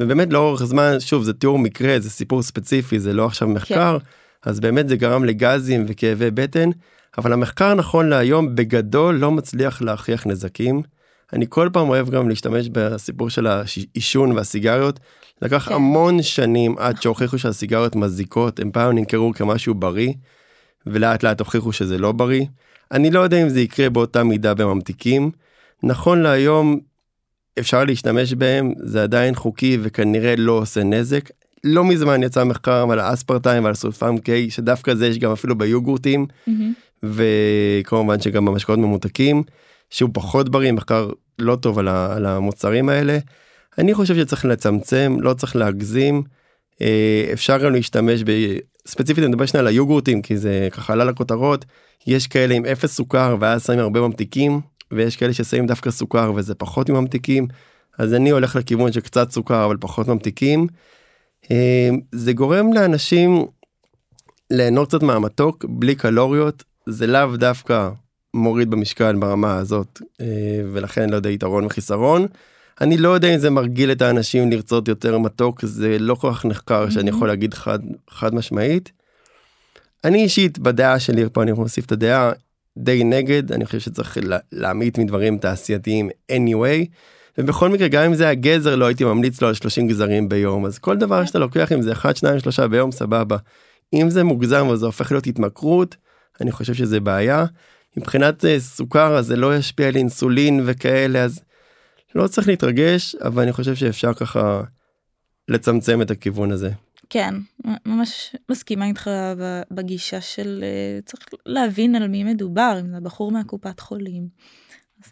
ובאמת 0.00 0.32
לאורך 0.32 0.64
זמן, 0.64 0.96
שוב 1.00 1.22
זה 1.22 1.32
תיאור 1.32 1.58
מקרה, 1.58 2.00
זה 2.00 2.10
סיפור 2.10 2.42
ספציפי, 2.42 3.00
זה 3.00 3.12
לא 3.12 3.26
עכשיו 3.26 3.48
מחקר, 3.48 3.98
כן. 3.98 4.50
אז 4.50 4.60
באמת 4.60 4.88
זה 4.88 4.96
גרם 4.96 5.24
לגזים 5.24 5.84
וכאבי 5.88 6.30
בטן, 6.30 6.70
אבל 7.18 7.32
המחקר 7.32 7.74
נכון 7.74 8.08
להיום 8.08 8.54
בגדול 8.54 9.14
לא 9.14 9.30
מצליח 9.30 9.82
להכריח 9.82 10.26
נזקים. 10.26 10.82
אני 11.32 11.46
כל 11.48 11.68
פעם 11.72 11.88
אוהב 11.88 12.10
גם 12.10 12.28
להשתמש 12.28 12.68
בסיפור 12.72 13.30
של 13.30 13.46
העישון 13.46 14.32
והסיגריות. 14.32 15.00
לקח 15.42 15.68
כן. 15.68 15.74
המון 15.74 16.22
שנים 16.22 16.74
עד 16.78 17.02
שהוכיחו 17.02 17.38
שהסיגריות 17.38 17.96
מזיקות, 17.96 18.60
הם 18.60 18.70
פעם 18.70 18.94
נמכרו 18.94 19.32
כמשהו 19.34 19.74
בריא. 19.74 20.12
ולאט 20.86 21.22
לאט 21.22 21.40
הוכיחו 21.40 21.72
שזה 21.72 21.98
לא 21.98 22.12
בריא. 22.12 22.44
אני 22.92 23.10
לא 23.10 23.20
יודע 23.20 23.42
אם 23.42 23.48
זה 23.48 23.60
יקרה 23.60 23.90
באותה 23.90 24.24
מידה 24.24 24.54
בממתיקים. 24.54 25.30
נכון 25.82 26.22
להיום 26.22 26.80
אפשר 27.58 27.84
להשתמש 27.84 28.34
בהם, 28.34 28.72
זה 28.76 29.02
עדיין 29.02 29.34
חוקי 29.34 29.78
וכנראה 29.82 30.36
לא 30.36 30.52
עושה 30.52 30.82
נזק. 30.82 31.30
לא 31.64 31.84
מזמן 31.84 32.22
יצא 32.22 32.44
מחקר 32.44 32.86
על 32.92 32.98
האספרטיים 32.98 33.64
ועל 33.64 33.74
סולפם 33.74 34.18
קיי, 34.18 34.50
שדווקא 34.50 34.94
זה 34.94 35.06
יש 35.06 35.18
גם 35.18 35.32
אפילו 35.32 35.58
ביוגורטים, 35.58 36.26
mm-hmm. 36.48 36.52
וכמובן 37.02 38.20
שגם 38.20 38.44
במשקאות 38.44 38.78
ממותקים, 38.78 39.42
שהוא 39.90 40.10
פחות 40.12 40.48
בריא, 40.48 40.72
מחקר 40.72 41.10
לא 41.38 41.56
טוב 41.56 41.78
על, 41.78 41.88
ה, 41.88 42.16
על 42.16 42.26
המוצרים 42.26 42.88
האלה. 42.88 43.18
אני 43.78 43.94
חושב 43.94 44.16
שצריך 44.16 44.44
לצמצם, 44.44 45.16
לא 45.20 45.34
צריך 45.34 45.56
להגזים. 45.56 46.22
אה, 46.82 47.30
אפשר 47.32 47.58
גם 47.58 47.72
להשתמש 47.72 48.22
ספציפית 48.86 49.24
אני 49.24 49.32
מדבר 49.32 49.46
שנייה 49.46 49.60
על 49.60 49.66
היוגורטים 49.66 50.22
כי 50.22 50.36
זה 50.36 50.68
ככה 50.72 50.92
עלה 50.92 51.04
לכותרות 51.04 51.64
יש 52.06 52.26
כאלה 52.26 52.54
עם 52.54 52.66
אפס 52.66 52.94
סוכר 52.94 53.36
ואז 53.40 53.64
שמים 53.64 53.78
הרבה 53.78 54.00
ממתיקים 54.00 54.60
ויש 54.92 55.16
כאלה 55.16 55.32
ששמים 55.32 55.66
דווקא 55.66 55.90
סוכר 55.90 56.32
וזה 56.36 56.54
פחות 56.54 56.90
ממתיקים 56.90 57.46
אז 57.98 58.14
אני 58.14 58.30
הולך 58.30 58.56
לכיוון 58.56 58.92
של 58.92 59.00
קצת 59.00 59.30
סוכר 59.30 59.64
אבל 59.64 59.76
פחות 59.80 60.08
ממתיקים. 60.08 60.66
אה, 61.50 61.90
זה 62.12 62.32
גורם 62.32 62.72
לאנשים 62.72 63.46
ליהנות 64.50 64.88
קצת 64.88 65.02
מהמתוק 65.02 65.64
בלי 65.68 65.94
קלוריות 65.94 66.64
זה 66.86 67.06
לאו 67.06 67.36
דווקא 67.36 67.90
מוריד 68.34 68.70
במשקל 68.70 69.16
ברמה 69.16 69.56
הזאת 69.56 70.02
אה, 70.20 70.26
ולכן 70.72 71.10
לא 71.10 71.16
יודע 71.16 71.30
יתרון 71.30 71.64
וחיסרון. 71.64 72.26
אני 72.80 72.96
לא 72.96 73.08
יודע 73.08 73.34
אם 73.34 73.38
זה 73.38 73.50
מרגיל 73.50 73.92
את 73.92 74.02
האנשים 74.02 74.50
לרצות 74.50 74.88
יותר 74.88 75.18
מתוק 75.18 75.64
זה 75.64 75.98
לא 75.98 76.14
כל 76.14 76.32
כך 76.32 76.44
נחקר 76.44 76.86
mm-hmm. 76.86 76.90
שאני 76.90 77.10
יכול 77.10 77.28
להגיד 77.28 77.54
חד 77.54 77.78
חד 78.10 78.34
משמעית. 78.34 78.92
אני 80.04 80.22
אישית 80.22 80.58
בדעה 80.58 80.98
שלי 81.00 81.24
פה 81.32 81.42
אני 81.42 81.52
מוסיף 81.52 81.86
את 81.86 81.92
הדעה 81.92 82.32
די 82.78 83.04
נגד 83.04 83.52
אני 83.52 83.66
חושב 83.66 83.78
שצריך 83.78 84.18
להמעיט 84.52 84.98
מדברים 84.98 85.38
תעשייתיים 85.38 86.10
anyway. 86.32 86.86
ובכל 87.38 87.68
מקרה 87.68 87.88
גם 87.88 88.02
אם 88.02 88.14
זה 88.14 88.28
הגזר 88.28 88.76
לא 88.76 88.84
הייתי 88.84 89.04
ממליץ 89.04 89.42
לו 89.42 89.48
על 89.48 89.54
30 89.54 89.88
גזרים 89.88 90.28
ביום 90.28 90.66
אז 90.66 90.78
כל 90.78 90.96
דבר 90.96 91.24
שאתה 91.24 91.38
לוקח 91.38 91.72
עם 91.72 91.82
זה 91.82 91.92
1 91.92 92.16
2 92.16 92.38
3 92.40 92.60
ביום 92.60 92.92
סבבה. 92.92 93.36
אם 93.94 94.10
זה 94.10 94.24
מוגזם 94.24 94.68
וזה 94.68 94.86
הופך 94.86 95.12
להיות 95.12 95.26
התמכרות 95.26 95.96
אני 96.40 96.52
חושב 96.52 96.74
שזה 96.74 97.00
בעיה. 97.00 97.44
מבחינת 97.96 98.44
אה, 98.44 98.60
סוכר 98.60 99.16
אז 99.16 99.26
זה 99.26 99.36
לא 99.36 99.56
ישפיע 99.56 99.88
על 99.88 99.96
אינסולין 99.96 100.60
וכאלה 100.64 101.24
אז 101.24 101.40
לא 102.14 102.26
צריך 102.26 102.48
להתרגש 102.48 103.14
אבל 103.14 103.42
אני 103.42 103.52
חושב 103.52 103.74
שאפשר 103.74 104.14
ככה 104.14 104.62
לצמצם 105.48 106.02
את 106.02 106.10
הכיוון 106.10 106.52
הזה. 106.52 106.70
כן 107.10 107.34
ממש 107.86 108.36
מסכימה 108.50 108.86
איתך 108.86 109.10
בגישה 109.70 110.20
של 110.20 110.64
אה, 110.64 111.00
צריך 111.04 111.28
להבין 111.46 111.94
על 111.94 112.08
מי 112.08 112.24
מדובר 112.24 112.78
אם 112.80 112.90
זה 112.90 113.00
בחור 113.00 113.32
מהקופת 113.32 113.80
חולים. 113.80 114.28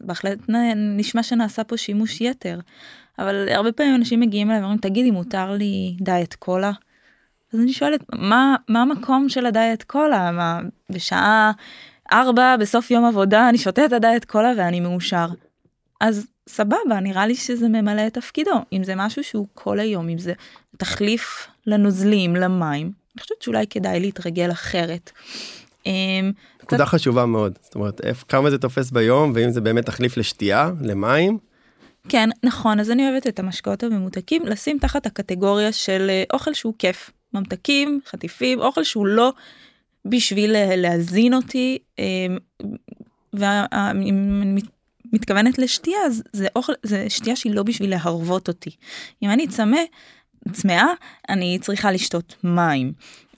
בהחלט 0.00 0.38
נשמע 0.76 1.22
שנעשה 1.22 1.64
פה 1.64 1.76
שימוש 1.76 2.20
יתר 2.20 2.60
אבל 3.18 3.48
הרבה 3.48 3.72
פעמים 3.72 3.94
אנשים 3.94 4.20
מגיעים 4.20 4.50
אליי 4.50 4.60
ואומרים 4.60 4.78
תגידי 4.78 5.10
מותר 5.10 5.50
לי 5.52 5.96
דיאט 6.00 6.34
קולה. 6.34 6.72
אז 7.54 7.60
אני 7.60 7.72
שואלת 7.72 8.00
מה 8.12 8.56
מה 8.68 8.82
המקום 8.82 9.28
של 9.28 9.46
הדיאט 9.46 9.82
קולה 9.82 10.32
מה 10.32 10.60
בשעה 10.90 11.52
4 12.12 12.56
בסוף 12.56 12.90
יום 12.90 13.04
עבודה 13.04 13.48
אני 13.48 13.58
שותה 13.58 13.84
את 13.84 13.92
הדיאט 13.92 14.24
קולה 14.24 14.52
ואני 14.56 14.80
מאושר. 14.80 15.26
אז 16.00 16.26
סבבה 16.48 17.00
נראה 17.02 17.26
לי 17.26 17.34
שזה 17.34 17.68
ממלא 17.68 18.06
את 18.06 18.14
תפקידו 18.14 18.64
אם 18.72 18.84
זה 18.84 18.94
משהו 18.96 19.24
שהוא 19.24 19.46
כל 19.54 19.80
היום 19.80 20.08
אם 20.08 20.18
זה 20.18 20.32
תחליף 20.76 21.46
לנוזלים 21.66 22.36
למים 22.36 22.92
אני 23.18 23.22
חושבת 23.22 23.42
שאולי 23.42 23.66
כדאי 23.66 24.00
להתרגל 24.00 24.50
אחרת. 24.50 25.10
אמ, 25.86 26.32
נקודה 26.62 26.84
קצת... 26.84 26.94
חשובה 26.94 27.26
מאוד 27.26 27.58
זאת 27.62 27.74
אומרת 27.74 28.00
כמה 28.28 28.50
זה 28.50 28.58
תופס 28.58 28.90
ביום 28.90 29.32
ואם 29.34 29.50
זה 29.50 29.60
באמת 29.60 29.86
תחליף 29.86 30.16
לשתייה 30.16 30.70
למים. 30.80 31.38
כן 32.08 32.28
נכון 32.42 32.80
אז 32.80 32.90
אני 32.90 33.10
אוהבת 33.10 33.26
את 33.26 33.38
המשקאות 33.38 33.82
הממותקים 33.82 34.46
לשים 34.46 34.78
תחת 34.78 35.06
הקטגוריה 35.06 35.72
של 35.72 36.06
אה, 36.10 36.24
אוכל 36.32 36.54
שהוא 36.54 36.74
כיף 36.78 37.10
ממתקים 37.34 38.00
חטיפים 38.06 38.60
אוכל 38.60 38.84
שהוא 38.84 39.06
לא 39.06 39.32
בשביל 40.04 40.56
להזין 40.76 41.34
אותי 41.34 41.78
אמ, 41.98 42.38
ואם 43.32 44.54
מתכוונת 45.12 45.58
לשתייה, 45.58 45.98
אז 46.06 46.22
זה 46.32 46.46
אוכל, 46.56 46.72
זה 46.82 47.10
שתייה 47.10 47.36
שהיא 47.36 47.54
לא 47.54 47.62
בשביל 47.62 47.90
להרוות 47.90 48.48
אותי. 48.48 48.70
אם 49.22 49.30
אני 49.30 49.46
צמא, 49.46 49.80
צמאה, 50.52 50.86
אני 51.28 51.58
צריכה 51.60 51.92
לשתות 51.92 52.34
מים. 52.44 52.92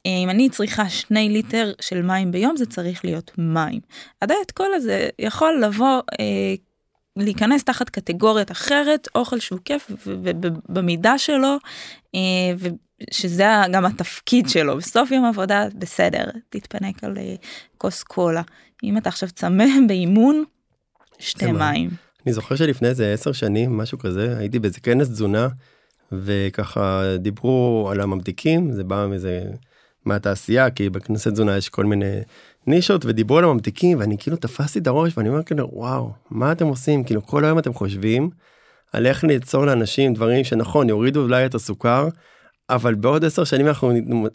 אם 0.07 0.31
אני 0.31 0.49
צריכה 0.51 0.89
שני 0.89 1.29
ליטר 1.29 1.73
של 1.81 2.03
מים 2.03 2.33
ביום, 2.33 2.57
זה 2.57 2.67
צריך 2.67 3.05
להיות 3.05 3.31
מים. 3.39 3.81
הדיאט 4.23 4.51
קולה 4.51 4.81
זה 4.81 5.09
יכול 5.19 5.61
לבוא, 5.65 6.01
אה, 6.21 6.55
להיכנס 7.17 7.65
תחת 7.65 7.91
קטגוריית 7.91 8.51
אחרת, 8.51 9.09
אוכל 9.15 9.39
שהוא 9.39 9.59
כיף 9.65 9.91
ובמידה 10.07 11.19
שלו, 11.19 11.57
אה, 12.15 12.21
שזה 13.11 13.47
גם 13.73 13.85
התפקיד 13.85 14.49
שלו. 14.49 14.77
בסוף 14.77 15.11
יום 15.11 15.25
עבודה, 15.25 15.65
בסדר, 15.75 16.25
תתפנק 16.49 17.05
על 17.05 17.19
אה, 17.19 17.35
כוס 17.79 18.03
קולה. 18.03 18.43
אם 18.85 18.97
אתה 18.97 19.09
עכשיו 19.09 19.31
צמא 19.31 19.65
באימון, 19.89 20.45
שתי 21.21 21.53
מים. 21.53 21.91
אני 22.27 22.33
זוכר 22.33 22.57
שלפני 22.57 22.89
איזה 22.89 23.13
עשר 23.13 23.33
שנים, 23.33 23.77
משהו 23.77 23.99
כזה, 23.99 24.39
הייתי 24.39 24.59
באיזה 24.59 24.81
כנס 24.81 25.09
תזונה, 25.09 25.49
וככה 26.13 27.17
דיברו 27.19 27.89
על 27.93 28.01
הממתיקים, 28.01 28.73
זה 28.73 28.85
בא 28.85 29.07
מאיזה... 29.09 29.43
מהתעשייה 30.05 30.71
כי 30.71 30.91
בכנסת 30.91 31.33
תזונה 31.33 31.57
יש 31.57 31.69
כל 31.69 31.85
מיני 31.85 32.21
נישות 32.67 33.05
ודיברו 33.05 33.39
על 33.39 33.45
הממתיקים 33.45 33.99
ואני 33.99 34.19
כאילו 34.19 34.37
תפסתי 34.37 34.79
את 34.79 34.87
הראש 34.87 35.13
ואני 35.17 35.29
אומר 35.29 35.43
כאילו 35.43 35.69
וואו 35.73 36.11
מה 36.31 36.53
אתם 36.53 36.67
עושים 36.67 37.05
כאילו 37.05 37.27
כל 37.27 37.45
היום 37.45 37.59
אתם 37.59 37.73
חושבים 37.73 38.31
על 38.93 39.07
איך 39.07 39.25
ליצור 39.25 39.67
לאנשים 39.67 40.15
דברים 40.15 40.45
שנכון 40.45 40.89
יורידו 40.89 41.23
אולי 41.23 41.47
את 41.47 41.55
הסוכר 41.55 42.09
אבל 42.71 42.95
בעוד 42.95 43.25
עשר 43.25 43.45
שנים 43.45 43.67
אנחנו 43.67 43.93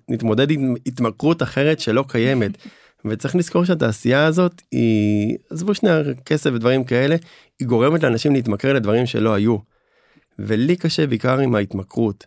נתמודד 0.09 0.51
עם 0.51 0.75
התמכרות 0.85 1.43
אחרת 1.43 1.79
שלא 1.79 2.05
קיימת. 2.07 2.51
וצריך 3.09 3.35
לזכור 3.35 3.65
שהתעשייה 3.65 4.25
הזאת 4.25 4.61
היא 4.71 5.37
עזבו 5.49 5.75
שנייה 5.75 6.01
כסף 6.25 6.49
ודברים 6.53 6.83
כאלה 6.83 7.15
היא 7.59 7.67
גורמת 7.67 8.03
לאנשים 8.03 8.33
להתמכר 8.33 8.73
לדברים 8.73 9.05
שלא 9.05 9.33
היו. 9.33 9.57
ולי 10.39 10.75
קשה 10.75 11.07
בעיקר 11.07 11.39
עם 11.39 11.55
ההתמכרות. 11.55 12.25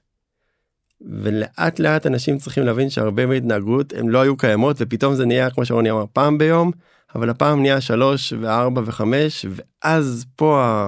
ולאט 1.01 1.79
לאט 1.79 2.07
אנשים 2.07 2.39
צריכים 2.39 2.65
להבין 2.65 2.91
שהרבה 2.91 3.27
מהתנהגות 3.27 3.93
הם 3.93 4.09
לא 4.09 4.21
היו 4.21 4.37
קיימות 4.37 4.77
ופתאום 4.81 5.15
זה 5.15 5.27
נהיה 5.27 5.51
כמו 5.51 5.65
שרוני 5.65 5.91
אמר 5.91 6.05
פעם 6.13 6.39
ביום 6.39 6.71
אבל 7.15 7.31
הפעם 7.31 7.63
נהיה 7.63 7.81
שלוש 7.81 8.33
וארבע 8.41 8.83
וחמש 8.85 9.47
ואז 9.51 10.25
פה 10.37 10.85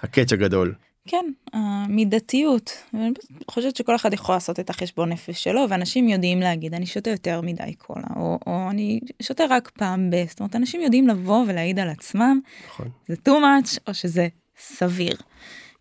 הקאץ' 0.00 0.32
הגדול. 0.32 0.74
כן 1.12 1.24
המידתיות 1.52 2.72
אני 2.94 3.10
חושבת 3.50 3.76
שכל 3.76 3.96
אחד 3.96 4.12
יכול 4.12 4.34
לעשות 4.34 4.60
את 4.60 4.70
החשבון 4.70 5.12
נפש 5.12 5.44
שלו 5.44 5.66
ואנשים 5.68 6.08
יודעים 6.08 6.40
להגיד 6.40 6.74
אני 6.74 6.86
שותה 6.86 7.10
יותר 7.10 7.40
מדי 7.40 7.74
קולה 7.78 8.06
או, 8.16 8.38
או 8.46 8.70
אני 8.70 9.00
שותה 9.22 9.44
רק 9.50 9.70
פעם 9.78 10.10
ב... 10.10 10.24
זאת 10.28 10.40
אומרת 10.40 10.56
אנשים 10.56 10.80
יודעים 10.80 11.08
לבוא 11.08 11.44
ולהעיד 11.48 11.78
על 11.78 11.88
עצמם 11.88 12.40
נכון. 12.66 12.88
זה 13.08 13.14
too 13.28 13.30
much 13.30 13.78
או 13.88 13.94
שזה 13.94 14.28
סביר. 14.58 15.16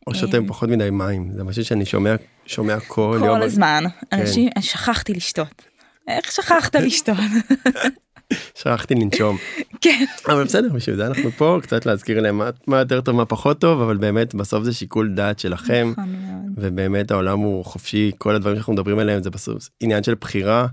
או 0.07 0.15
שותם 0.15 0.47
פחות 0.47 0.69
מדי 0.69 0.89
מים 0.89 1.31
זה 1.31 1.43
משהו 1.43 1.65
שאני 1.65 1.85
שומע 1.85 2.15
שומע 2.45 2.79
כל, 2.79 2.85
כל 3.19 3.25
יום. 3.25 3.37
כל 3.37 3.43
הזמן 3.43 3.83
כן. 4.09 4.17
אנשים 4.17 4.49
שכחתי 4.59 5.13
לשתות. 5.13 5.61
איך 6.07 6.31
שכחת 6.31 6.75
לשתות? 6.75 7.17
שכחתי 8.59 8.95
לנשום. 8.95 9.37
כן. 9.81 10.05
אבל 10.27 10.43
בסדר 10.43 10.69
בשביל 10.73 10.95
זה 10.95 11.07
אנחנו 11.07 11.31
פה 11.31 11.57
קצת 11.61 11.85
להזכיר 11.85 12.21
להם 12.21 12.37
מה, 12.37 12.49
מה 12.67 12.77
יותר 12.77 13.01
טוב 13.01 13.15
מה 13.15 13.25
פחות 13.25 13.61
טוב 13.61 13.81
אבל 13.81 13.97
באמת 13.97 14.35
בסוף 14.35 14.63
זה 14.63 14.73
שיקול 14.73 15.13
דעת 15.15 15.39
שלכם 15.39 15.89
נכון 15.91 16.31
ובאמת 16.57 17.11
העולם 17.11 17.39
הוא 17.39 17.65
חופשי 17.65 18.11
כל 18.17 18.35
הדברים 18.35 18.55
שאנחנו 18.55 18.73
מדברים 18.73 18.99
עליהם 18.99 19.23
זה 19.23 19.29
בסוף 19.29 19.69
עניין 19.79 20.03
של 20.03 20.15
בחירה 20.21 20.67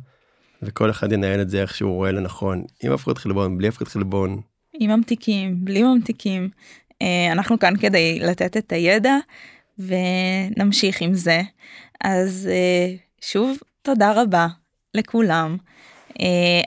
וכל 0.62 0.90
אחד 0.90 1.12
ינהל 1.12 1.40
את 1.40 1.50
זה 1.50 1.62
איך 1.62 1.74
שהוא 1.74 1.94
רואה 1.94 2.12
לנכון 2.12 2.62
עם 2.82 2.92
הפקות 2.92 3.18
חלבון 3.18 3.58
בלי 3.58 3.68
הפקות 3.68 3.88
חלבון. 3.88 4.40
עם 4.80 4.90
ממתיקים 4.90 5.64
בלי 5.64 5.82
ממתיקים 5.82 6.48
אה, 7.02 7.32
אנחנו 7.32 7.58
כאן 7.58 7.76
כדי 7.76 8.18
לתת 8.20 8.56
את 8.56 8.72
הידע 8.72 9.16
ונמשיך 9.78 11.00
עם 11.00 11.14
זה. 11.14 11.42
אז 12.00 12.48
אה, 12.50 12.94
שוב 13.20 13.58
תודה 13.82 14.22
רבה 14.22 14.46
לכולם 14.94 15.56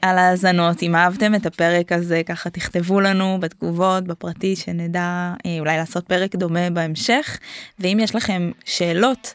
על 0.01 0.17
האזנות 0.17 0.83
אם 0.83 0.95
אהבתם 0.95 1.35
את 1.35 1.45
הפרק 1.45 1.91
הזה 1.91 2.21
ככה 2.25 2.49
תכתבו 2.49 2.99
לנו 2.99 3.37
בתגובות 3.39 4.03
בפרטי 4.03 4.55
שנדע 4.55 5.33
אולי 5.59 5.77
לעשות 5.77 6.07
פרק 6.07 6.35
דומה 6.35 6.69
בהמשך 6.69 7.39
ואם 7.79 7.97
יש 8.01 8.15
לכם 8.15 8.51
שאלות 8.65 9.33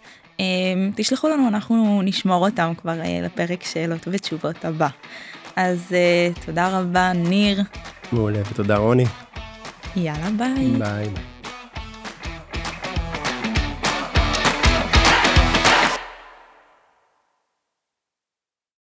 תשלחו 0.96 1.28
לנו 1.28 1.48
אנחנו 1.48 2.02
נשמור 2.04 2.46
אותם 2.46 2.72
כבר 2.78 3.00
לפרק 3.22 3.64
שאלות 3.64 4.08
ותשובות 4.10 4.64
הבא. 4.64 4.88
אז 5.56 5.94
תודה 6.46 6.78
רבה 6.80 7.12
ניר. 7.12 7.62
מעולה 8.12 8.40
ותודה 8.50 8.76
רוני. 8.76 9.04
יאללה 9.96 10.30
ביי. 10.30 10.70
ביי. 10.78 11.35